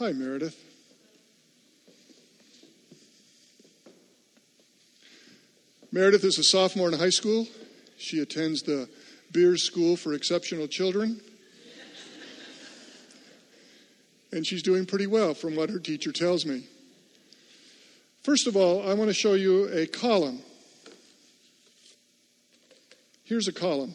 Hi, 0.00 0.10
Meredith. 0.10 0.60
Meredith 5.92 6.24
is 6.24 6.40
a 6.40 6.42
sophomore 6.42 6.88
in 6.88 6.98
high 6.98 7.10
school. 7.10 7.46
She 7.98 8.18
attends 8.18 8.62
the 8.62 8.88
Beers 9.30 9.62
School 9.62 9.96
for 9.96 10.12
Exceptional 10.12 10.66
Children. 10.66 11.20
And 14.32 14.44
she's 14.44 14.64
doing 14.64 14.86
pretty 14.86 15.06
well 15.06 15.34
from 15.34 15.54
what 15.54 15.70
her 15.70 15.78
teacher 15.78 16.10
tells 16.10 16.44
me. 16.44 16.64
First 18.26 18.48
of 18.48 18.56
all, 18.56 18.90
I 18.90 18.92
want 18.94 19.08
to 19.08 19.14
show 19.14 19.34
you 19.34 19.68
a 19.68 19.86
column. 19.86 20.40
Here's 23.22 23.46
a 23.46 23.52
column. 23.52 23.94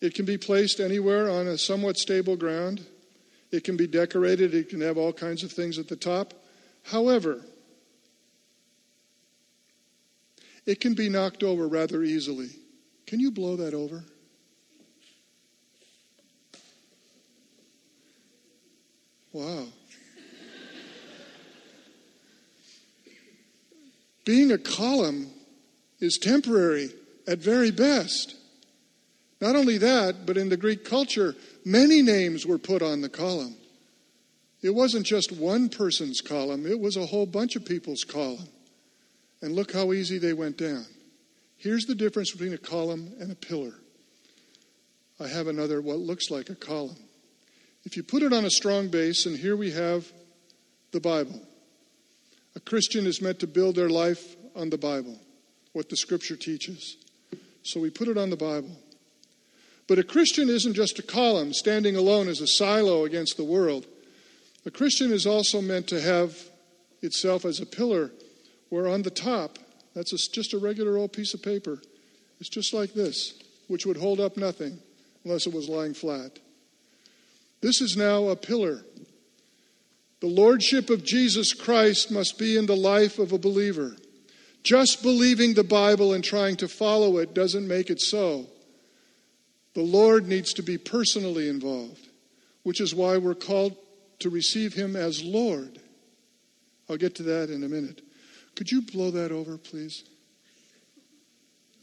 It 0.00 0.14
can 0.14 0.24
be 0.24 0.36
placed 0.36 0.80
anywhere 0.80 1.30
on 1.30 1.46
a 1.46 1.56
somewhat 1.56 1.96
stable 1.96 2.34
ground. 2.34 2.84
It 3.52 3.62
can 3.62 3.76
be 3.76 3.86
decorated. 3.86 4.52
It 4.52 4.68
can 4.68 4.80
have 4.80 4.98
all 4.98 5.12
kinds 5.12 5.44
of 5.44 5.52
things 5.52 5.78
at 5.78 5.86
the 5.86 5.94
top. 5.94 6.34
However, 6.82 7.40
it 10.66 10.80
can 10.80 10.94
be 10.94 11.08
knocked 11.08 11.44
over 11.44 11.68
rather 11.68 12.02
easily. 12.02 12.48
Can 13.06 13.20
you 13.20 13.30
blow 13.30 13.54
that 13.54 13.74
over? 13.74 14.02
Wow. 19.32 19.66
Being 24.28 24.52
a 24.52 24.58
column 24.58 25.30
is 26.00 26.18
temporary 26.18 26.90
at 27.26 27.38
very 27.38 27.70
best. 27.70 28.36
Not 29.40 29.56
only 29.56 29.78
that, 29.78 30.26
but 30.26 30.36
in 30.36 30.50
the 30.50 30.56
Greek 30.58 30.84
culture, 30.84 31.34
many 31.64 32.02
names 32.02 32.44
were 32.44 32.58
put 32.58 32.82
on 32.82 33.00
the 33.00 33.08
column. 33.08 33.56
It 34.60 34.74
wasn't 34.74 35.06
just 35.06 35.32
one 35.32 35.70
person's 35.70 36.20
column, 36.20 36.66
it 36.66 36.78
was 36.78 36.98
a 36.98 37.06
whole 37.06 37.24
bunch 37.24 37.56
of 37.56 37.64
people's 37.64 38.04
column. 38.04 38.50
And 39.40 39.54
look 39.54 39.72
how 39.72 39.94
easy 39.94 40.18
they 40.18 40.34
went 40.34 40.58
down. 40.58 40.84
Here's 41.56 41.86
the 41.86 41.94
difference 41.94 42.30
between 42.30 42.52
a 42.52 42.58
column 42.58 43.10
and 43.20 43.32
a 43.32 43.34
pillar. 43.34 43.76
I 45.18 45.28
have 45.28 45.46
another, 45.46 45.80
what 45.80 46.00
looks 46.00 46.30
like 46.30 46.50
a 46.50 46.54
column. 46.54 46.98
If 47.84 47.96
you 47.96 48.02
put 48.02 48.22
it 48.22 48.34
on 48.34 48.44
a 48.44 48.50
strong 48.50 48.88
base, 48.88 49.24
and 49.24 49.38
here 49.38 49.56
we 49.56 49.70
have 49.70 50.12
the 50.92 51.00
Bible. 51.00 51.47
A 52.58 52.60
Christian 52.60 53.06
is 53.06 53.22
meant 53.22 53.38
to 53.38 53.46
build 53.46 53.76
their 53.76 53.88
life 53.88 54.34
on 54.56 54.68
the 54.68 54.76
Bible, 54.76 55.16
what 55.74 55.88
the 55.88 55.96
Scripture 55.96 56.34
teaches. 56.34 56.96
So 57.62 57.78
we 57.78 57.88
put 57.88 58.08
it 58.08 58.18
on 58.18 58.30
the 58.30 58.36
Bible. 58.36 58.76
But 59.86 60.00
a 60.00 60.02
Christian 60.02 60.48
isn't 60.48 60.74
just 60.74 60.98
a 60.98 61.04
column 61.04 61.52
standing 61.52 61.94
alone 61.94 62.26
as 62.26 62.40
a 62.40 62.48
silo 62.48 63.04
against 63.04 63.36
the 63.36 63.44
world. 63.44 63.86
A 64.66 64.72
Christian 64.72 65.12
is 65.12 65.24
also 65.24 65.60
meant 65.60 65.86
to 65.86 66.00
have 66.00 66.36
itself 67.00 67.44
as 67.44 67.60
a 67.60 67.64
pillar 67.64 68.10
where 68.70 68.88
on 68.88 69.02
the 69.02 69.10
top, 69.10 69.60
that's 69.94 70.26
just 70.26 70.52
a 70.52 70.58
regular 70.58 70.96
old 70.96 71.12
piece 71.12 71.34
of 71.34 71.42
paper. 71.44 71.80
It's 72.40 72.50
just 72.50 72.74
like 72.74 72.92
this, 72.92 73.40
which 73.68 73.86
would 73.86 73.98
hold 73.98 74.18
up 74.18 74.36
nothing. 74.36 74.80
unless 75.24 75.46
it 75.46 75.54
was 75.54 75.68
lying 75.68 75.94
flat. 75.94 76.40
This 77.60 77.80
is 77.80 77.96
now 77.96 78.28
a 78.28 78.36
pillar. 78.36 78.82
The 80.20 80.26
lordship 80.26 80.90
of 80.90 81.04
Jesus 81.04 81.52
Christ 81.52 82.10
must 82.10 82.38
be 82.38 82.56
in 82.56 82.66
the 82.66 82.76
life 82.76 83.18
of 83.18 83.32
a 83.32 83.38
believer. 83.38 83.96
Just 84.64 85.02
believing 85.02 85.54
the 85.54 85.64
Bible 85.64 86.12
and 86.12 86.24
trying 86.24 86.56
to 86.56 86.68
follow 86.68 87.18
it 87.18 87.34
doesn't 87.34 87.68
make 87.68 87.88
it 87.90 88.00
so. 88.00 88.46
The 89.74 89.82
Lord 89.82 90.26
needs 90.26 90.52
to 90.54 90.62
be 90.62 90.76
personally 90.76 91.48
involved, 91.48 92.08
which 92.64 92.80
is 92.80 92.94
why 92.94 93.18
we're 93.18 93.34
called 93.34 93.76
to 94.18 94.30
receive 94.30 94.74
Him 94.74 94.96
as 94.96 95.22
Lord. 95.22 95.78
I'll 96.90 96.96
get 96.96 97.14
to 97.16 97.22
that 97.24 97.50
in 97.50 97.62
a 97.62 97.68
minute. 97.68 98.02
Could 98.56 98.72
you 98.72 98.82
blow 98.82 99.12
that 99.12 99.30
over, 99.30 99.56
please? 99.56 100.02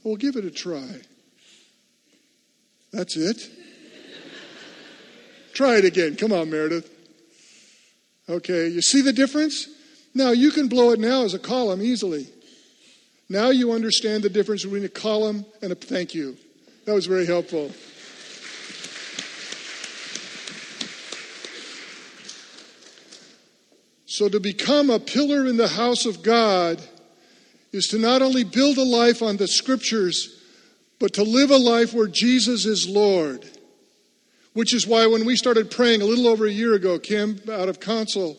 We'll 0.03 0.17
give 0.17 0.35
it 0.35 0.43
a 0.43 0.51
try. 0.51 1.01
That's 2.91 3.15
it? 3.15 3.49
try 5.53 5.77
it 5.77 5.85
again. 5.85 6.15
Come 6.15 6.33
on, 6.33 6.49
Meredith. 6.49 6.94
Okay, 8.27 8.67
you 8.67 8.81
see 8.81 9.01
the 9.01 9.13
difference? 9.13 9.69
Now, 10.13 10.31
you 10.31 10.51
can 10.51 10.67
blow 10.67 10.91
it 10.91 10.99
now 10.99 11.23
as 11.23 11.33
a 11.33 11.39
column 11.39 11.81
easily. 11.81 12.27
Now 13.29 13.49
you 13.49 13.71
understand 13.71 14.23
the 14.23 14.29
difference 14.29 14.63
between 14.63 14.85
a 14.85 14.89
column 14.89 15.45
and 15.61 15.71
a 15.71 15.75
thank 15.75 16.13
you. 16.13 16.37
That 16.85 16.93
was 16.93 17.05
very 17.05 17.25
helpful. 17.25 17.71
So, 24.05 24.29
to 24.29 24.39
become 24.39 24.89
a 24.89 24.99
pillar 24.99 25.45
in 25.45 25.57
the 25.57 25.67
house 25.67 26.05
of 26.05 26.23
God 26.23 26.81
is 27.73 27.87
to 27.87 27.97
not 27.97 28.21
only 28.21 28.45
build 28.45 28.77
a 28.77 28.83
life 28.83 29.21
on 29.21 29.35
the 29.35 29.47
scriptures, 29.47 30.41
but 30.99 31.13
to 31.15 31.23
live 31.23 31.51
a 31.51 31.57
life 31.57 31.93
where 31.93 32.07
Jesus 32.07 32.65
is 32.65 32.87
Lord. 32.87 33.43
Which 34.55 34.73
is 34.73 34.87
why 34.87 35.05
when 35.05 35.25
we 35.25 35.35
started 35.35 35.69
praying 35.69 36.01
a 36.01 36.05
little 36.05 36.27
over 36.27 36.45
a 36.45 36.51
year 36.51 36.75
ago, 36.75 36.97
Kim, 36.97 37.41
out 37.51 37.67
of 37.67 37.81
council, 37.81 38.37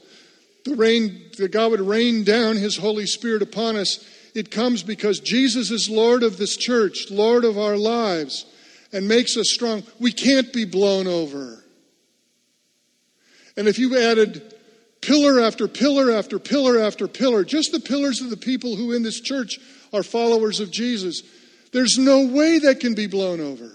the 0.64 0.74
rain, 0.74 1.30
that 1.36 1.52
God 1.52 1.72
would 1.72 1.80
rain 1.82 2.24
down 2.24 2.56
His 2.56 2.74
Holy 2.74 3.04
Spirit 3.04 3.42
upon 3.42 3.76
us, 3.76 4.02
it 4.34 4.50
comes 4.50 4.82
because 4.82 5.20
Jesus 5.20 5.70
is 5.70 5.90
Lord 5.90 6.22
of 6.22 6.38
this 6.38 6.56
church, 6.56 7.10
Lord 7.10 7.44
of 7.44 7.58
our 7.58 7.76
lives, 7.76 8.46
and 8.94 9.06
makes 9.06 9.36
us 9.36 9.50
strong. 9.52 9.82
We 10.00 10.10
can't 10.10 10.54
be 10.54 10.64
blown 10.64 11.06
over. 11.06 11.62
And 13.58 13.68
if 13.68 13.78
you 13.78 13.98
added 13.98 14.54
pillar 15.02 15.38
after 15.38 15.68
pillar 15.68 16.10
after 16.10 16.38
pillar 16.38 16.80
after 16.80 17.08
pillar, 17.08 17.44
just 17.44 17.72
the 17.72 17.80
pillars 17.80 18.22
of 18.22 18.30
the 18.30 18.38
people 18.38 18.74
who 18.74 18.92
in 18.92 19.02
this 19.02 19.20
church 19.20 19.58
are 19.92 20.02
followers 20.02 20.60
of 20.60 20.70
Jesus, 20.70 21.20
there's 21.74 21.98
no 21.98 22.26
way 22.26 22.58
that 22.60 22.80
can 22.80 22.94
be 22.94 23.06
blown 23.06 23.38
over. 23.38 23.70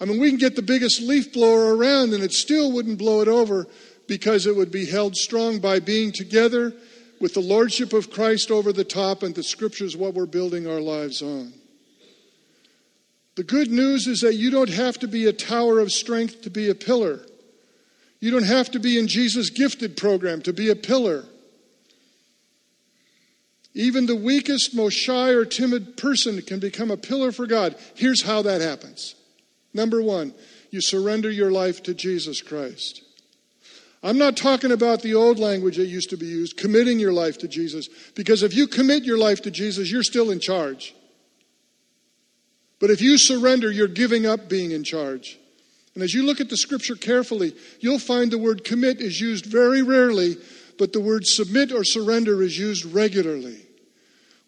I 0.00 0.04
mean, 0.04 0.20
we 0.20 0.28
can 0.28 0.38
get 0.38 0.54
the 0.54 0.62
biggest 0.62 1.00
leaf 1.00 1.32
blower 1.32 1.74
around 1.74 2.12
and 2.12 2.22
it 2.22 2.32
still 2.32 2.72
wouldn't 2.72 2.98
blow 2.98 3.20
it 3.20 3.28
over 3.28 3.66
because 4.06 4.46
it 4.46 4.56
would 4.56 4.70
be 4.70 4.86
held 4.86 5.16
strong 5.16 5.58
by 5.58 5.80
being 5.80 6.12
together 6.12 6.72
with 7.20 7.34
the 7.34 7.40
Lordship 7.40 7.92
of 7.92 8.10
Christ 8.10 8.50
over 8.50 8.72
the 8.72 8.84
top 8.84 9.22
and 9.22 9.34
the 9.34 9.42
Scriptures, 9.42 9.96
what 9.96 10.14
we're 10.14 10.26
building 10.26 10.68
our 10.68 10.80
lives 10.80 11.20
on. 11.20 11.52
The 13.34 13.44
good 13.44 13.70
news 13.70 14.06
is 14.06 14.20
that 14.20 14.34
you 14.34 14.50
don't 14.50 14.70
have 14.70 14.98
to 14.98 15.08
be 15.08 15.26
a 15.26 15.32
tower 15.32 15.78
of 15.78 15.92
strength 15.92 16.42
to 16.42 16.50
be 16.50 16.70
a 16.70 16.74
pillar. 16.74 17.20
You 18.20 18.30
don't 18.30 18.44
have 18.44 18.70
to 18.72 18.80
be 18.80 18.98
in 18.98 19.06
Jesus' 19.06 19.50
gifted 19.50 19.96
program 19.96 20.42
to 20.42 20.52
be 20.52 20.70
a 20.70 20.76
pillar. 20.76 21.24
Even 23.74 24.06
the 24.06 24.16
weakest, 24.16 24.74
most 24.74 24.94
shy 24.94 25.30
or 25.30 25.44
timid 25.44 25.96
person 25.96 26.42
can 26.42 26.58
become 26.58 26.90
a 26.90 26.96
pillar 26.96 27.30
for 27.30 27.46
God. 27.46 27.76
Here's 27.94 28.24
how 28.24 28.42
that 28.42 28.60
happens 28.60 29.14
Number 29.74 30.02
one, 30.02 30.34
you 30.70 30.80
surrender 30.80 31.30
your 31.30 31.50
life 31.50 31.82
to 31.84 31.94
Jesus 31.94 32.42
Christ. 32.42 33.02
I'm 34.02 34.18
not 34.18 34.36
talking 34.36 34.70
about 34.70 35.02
the 35.02 35.14
old 35.14 35.38
language 35.38 35.76
that 35.76 35.86
used 35.86 36.10
to 36.10 36.16
be 36.16 36.26
used, 36.26 36.56
committing 36.56 37.00
your 37.00 37.12
life 37.12 37.38
to 37.38 37.48
Jesus, 37.48 37.88
because 38.14 38.42
if 38.42 38.54
you 38.54 38.66
commit 38.66 39.04
your 39.04 39.18
life 39.18 39.42
to 39.42 39.50
Jesus, 39.50 39.90
you're 39.90 40.04
still 40.04 40.30
in 40.30 40.38
charge. 40.38 40.94
But 42.78 42.90
if 42.90 43.00
you 43.00 43.18
surrender, 43.18 43.72
you're 43.72 43.88
giving 43.88 44.24
up 44.24 44.48
being 44.48 44.70
in 44.70 44.84
charge. 44.84 45.38
And 45.94 46.04
as 46.04 46.14
you 46.14 46.22
look 46.22 46.40
at 46.40 46.48
the 46.48 46.56
scripture 46.56 46.94
carefully, 46.94 47.56
you'll 47.80 47.98
find 47.98 48.30
the 48.30 48.38
word 48.38 48.62
commit 48.62 49.00
is 49.00 49.20
used 49.20 49.46
very 49.46 49.82
rarely, 49.82 50.36
but 50.78 50.92
the 50.92 51.00
word 51.00 51.26
submit 51.26 51.72
or 51.72 51.82
surrender 51.82 52.40
is 52.40 52.56
used 52.56 52.84
regularly. 52.84 53.66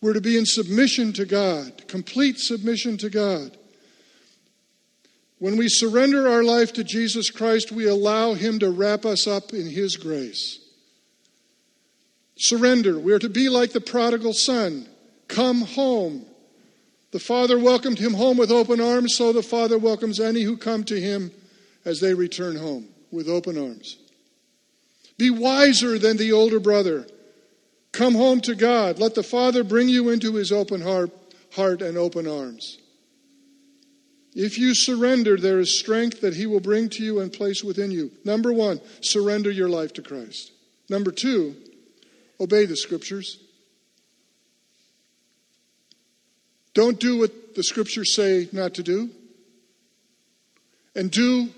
We're 0.00 0.12
to 0.12 0.20
be 0.20 0.38
in 0.38 0.46
submission 0.46 1.12
to 1.14 1.26
God, 1.26 1.88
complete 1.88 2.38
submission 2.38 2.96
to 2.98 3.10
God. 3.10 3.56
When 5.40 5.56
we 5.56 5.68
surrender 5.68 6.28
our 6.28 6.44
life 6.44 6.74
to 6.74 6.84
Jesus 6.84 7.30
Christ, 7.30 7.72
we 7.72 7.86
allow 7.86 8.34
Him 8.34 8.58
to 8.60 8.70
wrap 8.70 9.04
us 9.04 9.26
up 9.26 9.52
in 9.52 9.68
His 9.68 9.96
grace. 9.96 10.60
Surrender. 12.36 12.98
We 12.98 13.12
are 13.12 13.18
to 13.18 13.28
be 13.28 13.48
like 13.48 13.72
the 13.72 13.80
prodigal 13.80 14.34
son. 14.34 14.86
Come 15.28 15.62
home. 15.62 16.26
The 17.10 17.18
Father 17.18 17.58
welcomed 17.58 17.98
him 17.98 18.14
home 18.14 18.36
with 18.36 18.50
open 18.50 18.80
arms, 18.80 19.16
so 19.16 19.32
the 19.32 19.42
Father 19.42 19.78
welcomes 19.78 20.20
any 20.20 20.42
who 20.42 20.56
come 20.56 20.84
to 20.84 21.00
him 21.00 21.32
as 21.84 22.00
they 22.00 22.14
return 22.14 22.56
home 22.56 22.88
with 23.10 23.28
open 23.28 23.58
arms. 23.58 23.98
Be 25.18 25.28
wiser 25.28 25.98
than 25.98 26.16
the 26.16 26.32
older 26.32 26.60
brother. 26.60 27.06
Come 27.92 28.14
home 28.14 28.40
to 28.42 28.54
God. 28.54 28.98
Let 28.98 29.14
the 29.14 29.22
Father 29.22 29.64
bring 29.64 29.88
you 29.88 30.10
into 30.10 30.36
his 30.36 30.52
open 30.52 30.80
heart, 30.80 31.10
heart 31.52 31.82
and 31.82 31.98
open 31.98 32.28
arms. 32.28 32.78
If 34.34 34.58
you 34.58 34.74
surrender, 34.74 35.36
there 35.36 35.58
is 35.58 35.78
strength 35.78 36.20
that 36.20 36.36
He 36.36 36.46
will 36.46 36.60
bring 36.60 36.88
to 36.90 37.02
you 37.02 37.20
and 37.20 37.32
place 37.32 37.64
within 37.64 37.90
you. 37.90 38.12
Number 38.24 38.52
one, 38.52 38.80
surrender 39.00 39.50
your 39.50 39.68
life 39.68 39.92
to 39.94 40.02
Christ. 40.02 40.52
Number 40.88 41.10
two, 41.10 41.56
obey 42.38 42.64
the 42.66 42.76
Scriptures. 42.76 43.38
Don't 46.74 47.00
do 47.00 47.18
what 47.18 47.56
the 47.56 47.64
Scriptures 47.64 48.14
say 48.14 48.48
not 48.52 48.74
to 48.74 48.82
do, 48.84 49.10
and 50.94 51.10
do 51.10 51.48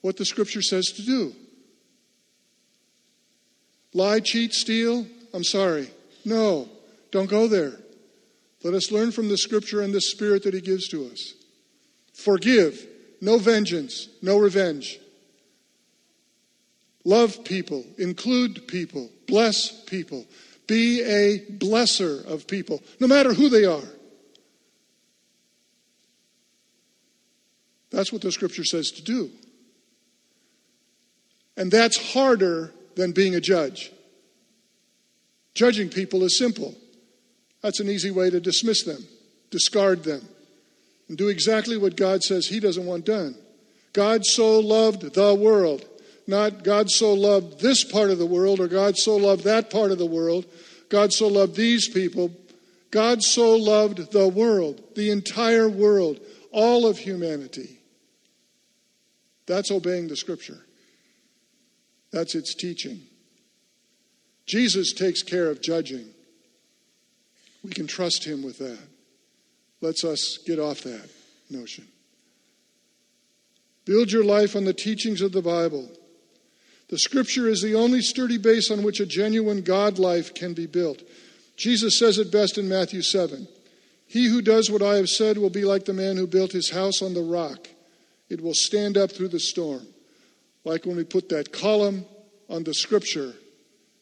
what 0.00 0.16
the 0.16 0.24
Scripture 0.24 0.62
says 0.62 0.86
to 0.96 1.02
do. 1.02 1.34
Lie, 3.92 4.20
cheat, 4.20 4.54
steal? 4.54 5.06
I'm 5.34 5.44
sorry. 5.44 5.90
No, 6.24 6.68
don't 7.10 7.28
go 7.28 7.46
there. 7.46 7.74
Let 8.64 8.72
us 8.72 8.90
learn 8.90 9.12
from 9.12 9.28
the 9.28 9.36
Scripture 9.36 9.82
and 9.82 9.92
the 9.92 10.00
Spirit 10.00 10.44
that 10.44 10.54
He 10.54 10.62
gives 10.62 10.88
to 10.88 11.06
us. 11.06 11.34
Forgive, 12.22 12.86
no 13.20 13.38
vengeance, 13.38 14.08
no 14.22 14.38
revenge. 14.38 15.00
Love 17.04 17.42
people, 17.42 17.84
include 17.98 18.68
people, 18.68 19.10
bless 19.26 19.82
people. 19.86 20.24
Be 20.68 21.02
a 21.02 21.40
blesser 21.40 22.24
of 22.24 22.46
people, 22.46 22.80
no 23.00 23.08
matter 23.08 23.34
who 23.34 23.48
they 23.48 23.64
are. 23.64 23.82
That's 27.90 28.12
what 28.12 28.22
the 28.22 28.30
scripture 28.30 28.64
says 28.64 28.92
to 28.92 29.02
do. 29.02 29.28
And 31.56 31.72
that's 31.72 32.12
harder 32.12 32.72
than 32.94 33.10
being 33.10 33.34
a 33.34 33.40
judge. 33.40 33.90
Judging 35.54 35.88
people 35.88 36.22
is 36.22 36.38
simple. 36.38 36.76
That's 37.62 37.80
an 37.80 37.88
easy 37.88 38.12
way 38.12 38.30
to 38.30 38.38
dismiss 38.38 38.84
them, 38.84 39.04
discard 39.50 40.04
them 40.04 40.22
and 41.08 41.18
do 41.18 41.28
exactly 41.28 41.76
what 41.76 41.96
God 41.96 42.22
says 42.22 42.46
He 42.46 42.60
doesn't 42.60 42.86
want 42.86 43.04
done. 43.04 43.34
God 43.92 44.24
so 44.24 44.58
loved 44.58 45.14
the 45.14 45.34
world, 45.34 45.86
not 46.26 46.64
God 46.64 46.90
so 46.90 47.12
loved 47.12 47.60
this 47.60 47.84
part 47.84 48.10
of 48.10 48.18
the 48.18 48.26
world 48.26 48.60
or 48.60 48.68
God 48.68 48.96
so 48.96 49.16
loved 49.16 49.44
that 49.44 49.70
part 49.70 49.90
of 49.90 49.98
the 49.98 50.06
world. 50.06 50.46
God 50.88 51.12
so 51.12 51.28
loved 51.28 51.56
these 51.56 51.88
people. 51.88 52.30
God 52.90 53.22
so 53.22 53.56
loved 53.56 54.12
the 54.12 54.28
world, 54.28 54.82
the 54.94 55.10
entire 55.10 55.68
world, 55.68 56.20
all 56.50 56.86
of 56.86 56.98
humanity. 56.98 57.78
That's 59.46 59.70
obeying 59.70 60.08
the 60.08 60.16
scripture. 60.16 60.64
That's 62.12 62.34
its 62.34 62.54
teaching. 62.54 63.00
Jesus 64.46 64.92
takes 64.92 65.22
care 65.22 65.48
of 65.48 65.62
judging. 65.62 66.10
We 67.64 67.70
can 67.70 67.86
trust 67.86 68.24
him 68.24 68.42
with 68.42 68.58
that 68.58 68.91
lets 69.82 70.04
us 70.04 70.38
get 70.46 70.58
off 70.58 70.82
that 70.82 71.08
notion. 71.50 71.86
Build 73.84 74.12
your 74.12 74.24
life 74.24 74.54
on 74.54 74.64
the 74.64 74.72
teachings 74.72 75.20
of 75.20 75.32
the 75.32 75.42
Bible. 75.42 75.90
The 76.88 76.98
scripture 76.98 77.48
is 77.48 77.62
the 77.62 77.74
only 77.74 78.00
sturdy 78.00 78.38
base 78.38 78.70
on 78.70 78.82
which 78.82 79.00
a 79.00 79.06
genuine 79.06 79.62
God 79.62 79.98
life 79.98 80.34
can 80.34 80.54
be 80.54 80.66
built. 80.66 81.02
Jesus 81.56 81.98
says 81.98 82.18
it 82.18 82.30
best 82.30 82.58
in 82.58 82.68
Matthew 82.68 83.02
7. 83.02 83.48
He 84.06 84.26
who 84.26 84.42
does 84.42 84.70
what 84.70 84.82
I 84.82 84.96
have 84.96 85.08
said 85.08 85.38
will 85.38 85.50
be 85.50 85.64
like 85.64 85.84
the 85.84 85.94
man 85.94 86.16
who 86.16 86.26
built 86.26 86.52
his 86.52 86.70
house 86.70 87.02
on 87.02 87.14
the 87.14 87.22
rock. 87.22 87.68
It 88.28 88.40
will 88.40 88.54
stand 88.54 88.96
up 88.96 89.10
through 89.10 89.28
the 89.28 89.40
storm. 89.40 89.86
Like 90.64 90.86
when 90.86 90.96
we 90.96 91.04
put 91.04 91.28
that 91.30 91.52
column 91.52 92.04
on 92.48 92.62
the 92.64 92.74
scripture 92.74 93.32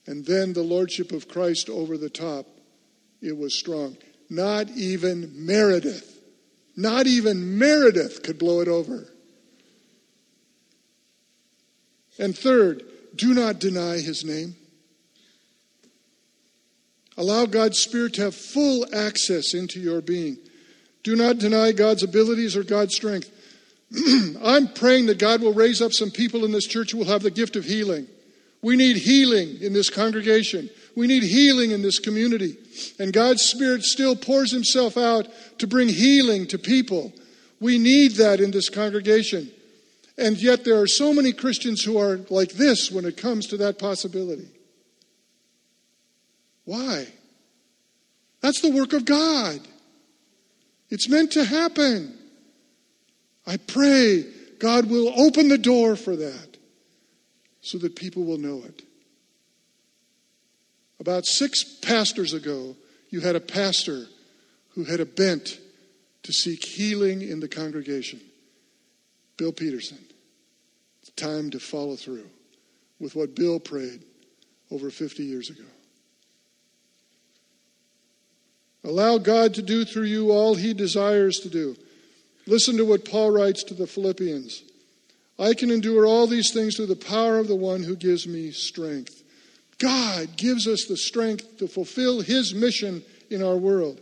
and 0.06 0.26
then 0.26 0.52
the 0.52 0.62
lordship 0.62 1.12
of 1.12 1.28
Christ 1.28 1.70
over 1.70 1.96
the 1.96 2.10
top, 2.10 2.46
it 3.22 3.36
was 3.36 3.58
strong. 3.58 3.96
Not 4.30 4.70
even 4.70 5.44
Meredith, 5.44 6.06
Not 6.76 7.08
even 7.08 7.58
Meredith 7.58 8.22
could 8.22 8.38
blow 8.38 8.60
it 8.60 8.68
over. 8.68 9.12
And 12.18 12.36
third, 12.36 12.84
do 13.16 13.34
not 13.34 13.58
deny 13.58 13.98
his 13.98 14.24
name. 14.24 14.54
Allow 17.16 17.46
God's 17.46 17.78
Spirit 17.78 18.14
to 18.14 18.22
have 18.22 18.34
full 18.34 18.86
access 18.94 19.52
into 19.52 19.80
your 19.80 20.00
being. 20.00 20.38
Do 21.02 21.16
not 21.16 21.38
deny 21.38 21.72
God's 21.72 22.02
abilities 22.02 22.56
or 22.56 22.62
God's 22.62 22.94
strength. 22.94 23.30
I'm 24.42 24.68
praying 24.68 25.06
that 25.06 25.18
God 25.18 25.42
will 25.42 25.52
raise 25.52 25.82
up 25.82 25.92
some 25.92 26.10
people 26.10 26.44
in 26.44 26.52
this 26.52 26.66
church 26.66 26.92
who 26.92 26.98
will 26.98 27.06
have 27.06 27.22
the 27.22 27.30
gift 27.30 27.56
of 27.56 27.64
healing. 27.64 28.06
We 28.62 28.76
need 28.76 28.96
healing 28.96 29.60
in 29.60 29.72
this 29.72 29.90
congregation. 29.90 30.70
We 31.00 31.06
need 31.06 31.22
healing 31.22 31.70
in 31.70 31.80
this 31.80 31.98
community. 31.98 32.58
And 32.98 33.10
God's 33.10 33.40
Spirit 33.40 33.84
still 33.84 34.14
pours 34.14 34.52
Himself 34.52 34.98
out 34.98 35.28
to 35.56 35.66
bring 35.66 35.88
healing 35.88 36.46
to 36.48 36.58
people. 36.58 37.14
We 37.58 37.78
need 37.78 38.16
that 38.16 38.38
in 38.38 38.50
this 38.50 38.68
congregation. 38.68 39.50
And 40.18 40.36
yet, 40.36 40.62
there 40.66 40.78
are 40.78 40.86
so 40.86 41.14
many 41.14 41.32
Christians 41.32 41.82
who 41.82 41.96
are 41.96 42.18
like 42.28 42.52
this 42.52 42.90
when 42.90 43.06
it 43.06 43.16
comes 43.16 43.46
to 43.46 43.56
that 43.56 43.78
possibility. 43.78 44.50
Why? 46.66 47.06
That's 48.42 48.60
the 48.60 48.70
work 48.70 48.92
of 48.92 49.06
God. 49.06 49.58
It's 50.90 51.08
meant 51.08 51.32
to 51.32 51.46
happen. 51.46 52.14
I 53.46 53.56
pray 53.56 54.26
God 54.58 54.90
will 54.90 55.18
open 55.18 55.48
the 55.48 55.56
door 55.56 55.96
for 55.96 56.14
that 56.14 56.58
so 57.62 57.78
that 57.78 57.96
people 57.96 58.24
will 58.24 58.36
know 58.36 58.62
it. 58.66 58.82
About 61.00 61.24
six 61.24 61.64
pastors 61.64 62.34
ago, 62.34 62.76
you 63.08 63.20
had 63.20 63.34
a 63.34 63.40
pastor 63.40 64.06
who 64.74 64.84
had 64.84 65.00
a 65.00 65.06
bent 65.06 65.58
to 66.22 66.32
seek 66.32 66.62
healing 66.62 67.22
in 67.22 67.40
the 67.40 67.48
congregation. 67.48 68.20
Bill 69.38 69.52
Peterson. 69.52 69.98
It's 71.00 71.10
time 71.12 71.50
to 71.52 71.58
follow 71.58 71.96
through 71.96 72.28
with 73.00 73.16
what 73.16 73.34
Bill 73.34 73.58
prayed 73.58 74.04
over 74.70 74.90
50 74.90 75.24
years 75.24 75.48
ago. 75.48 75.64
Allow 78.84 79.18
God 79.18 79.54
to 79.54 79.62
do 79.62 79.84
through 79.84 80.04
you 80.04 80.30
all 80.30 80.54
he 80.54 80.74
desires 80.74 81.38
to 81.40 81.48
do. 81.48 81.76
Listen 82.46 82.76
to 82.76 82.84
what 82.84 83.04
Paul 83.04 83.30
writes 83.30 83.64
to 83.64 83.74
the 83.74 83.86
Philippians 83.86 84.62
I 85.38 85.54
can 85.54 85.70
endure 85.70 86.06
all 86.06 86.26
these 86.26 86.52
things 86.52 86.76
through 86.76 86.86
the 86.86 86.96
power 86.96 87.38
of 87.38 87.48
the 87.48 87.56
one 87.56 87.82
who 87.82 87.96
gives 87.96 88.26
me 88.26 88.50
strength. 88.50 89.22
God 89.80 90.36
gives 90.36 90.68
us 90.68 90.84
the 90.84 90.96
strength 90.96 91.58
to 91.58 91.66
fulfill 91.66 92.20
his 92.20 92.54
mission 92.54 93.02
in 93.30 93.42
our 93.42 93.56
world. 93.56 94.00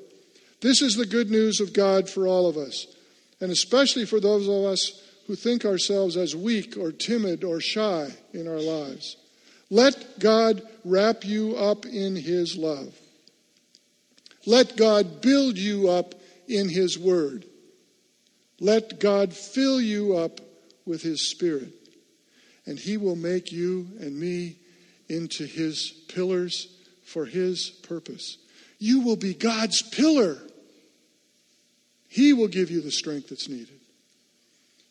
This 0.60 0.82
is 0.82 0.96
the 0.96 1.06
good 1.06 1.30
news 1.30 1.60
of 1.60 1.72
God 1.72 2.10
for 2.10 2.26
all 2.26 2.48
of 2.48 2.56
us, 2.56 2.86
and 3.40 3.50
especially 3.50 4.04
for 4.04 4.20
those 4.20 4.46
of 4.48 4.64
us 4.64 5.00
who 5.28 5.36
think 5.36 5.64
ourselves 5.64 6.16
as 6.16 6.34
weak 6.34 6.76
or 6.76 6.90
timid 6.90 7.44
or 7.44 7.60
shy 7.60 8.08
in 8.32 8.48
our 8.48 8.60
lives. 8.60 9.16
Let 9.70 10.18
God 10.18 10.62
wrap 10.84 11.24
you 11.24 11.54
up 11.56 11.86
in 11.86 12.16
his 12.16 12.56
love. 12.56 12.98
Let 14.46 14.76
God 14.76 15.20
build 15.20 15.58
you 15.58 15.90
up 15.90 16.14
in 16.48 16.68
his 16.68 16.98
word. 16.98 17.44
Let 18.58 18.98
God 18.98 19.32
fill 19.32 19.80
you 19.80 20.16
up 20.16 20.40
with 20.86 21.02
his 21.02 21.30
spirit, 21.30 21.72
and 22.66 22.78
he 22.78 22.96
will 22.96 23.14
make 23.14 23.52
you 23.52 23.86
and 24.00 24.18
me 24.18 24.56
into 25.08 25.46
his 25.46 25.92
pillars 26.08 26.68
for 27.04 27.24
his 27.24 27.70
purpose. 27.70 28.38
You 28.78 29.00
will 29.00 29.16
be 29.16 29.34
God's 29.34 29.82
pillar. 29.82 30.38
He 32.08 32.32
will 32.32 32.48
give 32.48 32.70
you 32.70 32.80
the 32.80 32.90
strength 32.90 33.28
that's 33.28 33.48
needed. 33.48 33.80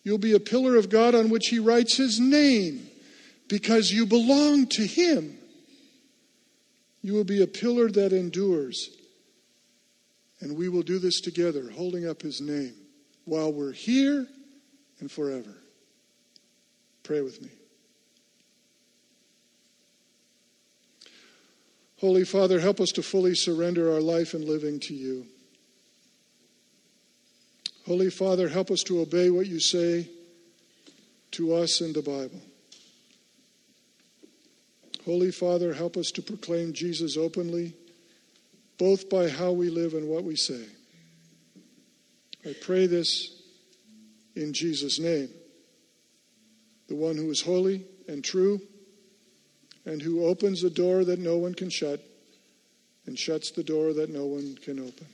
You'll 0.02 0.18
be 0.18 0.34
a 0.34 0.40
pillar 0.40 0.76
of 0.76 0.90
God 0.90 1.14
on 1.14 1.28
which 1.28 1.48
he 1.48 1.58
writes 1.58 1.96
his 1.96 2.18
name 2.18 2.88
because 3.48 3.90
you 3.90 4.06
belong 4.06 4.66
to 4.68 4.86
him. 4.86 5.36
You 7.02 7.14
will 7.14 7.24
be 7.24 7.42
a 7.42 7.46
pillar 7.46 7.88
that 7.90 8.12
endures. 8.12 8.90
And 10.40 10.56
we 10.56 10.68
will 10.68 10.82
do 10.82 10.98
this 10.98 11.20
together, 11.20 11.70
holding 11.70 12.08
up 12.08 12.22
his 12.22 12.40
name 12.40 12.74
while 13.24 13.52
we're 13.52 13.72
here 13.72 14.26
and 15.00 15.10
forever. 15.10 15.54
Pray 17.02 17.20
with 17.20 17.42
me. 17.42 17.50
Holy 22.00 22.24
Father, 22.24 22.60
help 22.60 22.80
us 22.80 22.90
to 22.90 23.02
fully 23.02 23.34
surrender 23.34 23.92
our 23.92 24.00
life 24.00 24.34
and 24.34 24.44
living 24.44 24.78
to 24.80 24.94
you. 24.94 25.26
Holy 27.86 28.10
Father, 28.10 28.48
help 28.48 28.70
us 28.70 28.82
to 28.84 29.00
obey 29.00 29.30
what 29.30 29.46
you 29.46 29.58
say 29.58 30.08
to 31.32 31.54
us 31.54 31.80
in 31.80 31.92
the 31.92 32.02
Bible. 32.02 32.40
Holy 35.04 35.32
Father, 35.32 35.74
help 35.74 35.96
us 35.96 36.10
to 36.12 36.22
proclaim 36.22 36.72
Jesus 36.72 37.16
openly, 37.16 37.72
both 38.78 39.08
by 39.08 39.28
how 39.28 39.52
we 39.52 39.70
live 39.70 39.94
and 39.94 40.06
what 40.06 40.22
we 40.22 40.36
say. 40.36 40.66
I 42.44 42.54
pray 42.60 42.86
this 42.86 43.42
in 44.36 44.52
Jesus' 44.52 45.00
name, 45.00 45.30
the 46.88 46.94
one 46.94 47.16
who 47.16 47.30
is 47.30 47.40
holy 47.40 47.84
and 48.06 48.22
true, 48.22 48.60
and 49.88 50.02
who 50.02 50.26
opens 50.26 50.60
the 50.60 50.68
door 50.68 51.02
that 51.02 51.18
no 51.18 51.38
one 51.38 51.54
can 51.54 51.70
shut, 51.70 52.00
and 53.06 53.18
shuts 53.18 53.50
the 53.50 53.62
door 53.62 53.94
that 53.94 54.10
no 54.10 54.26
one 54.26 54.54
can 54.62 54.78
open. 54.78 55.06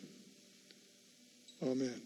Amen. 1.62 2.02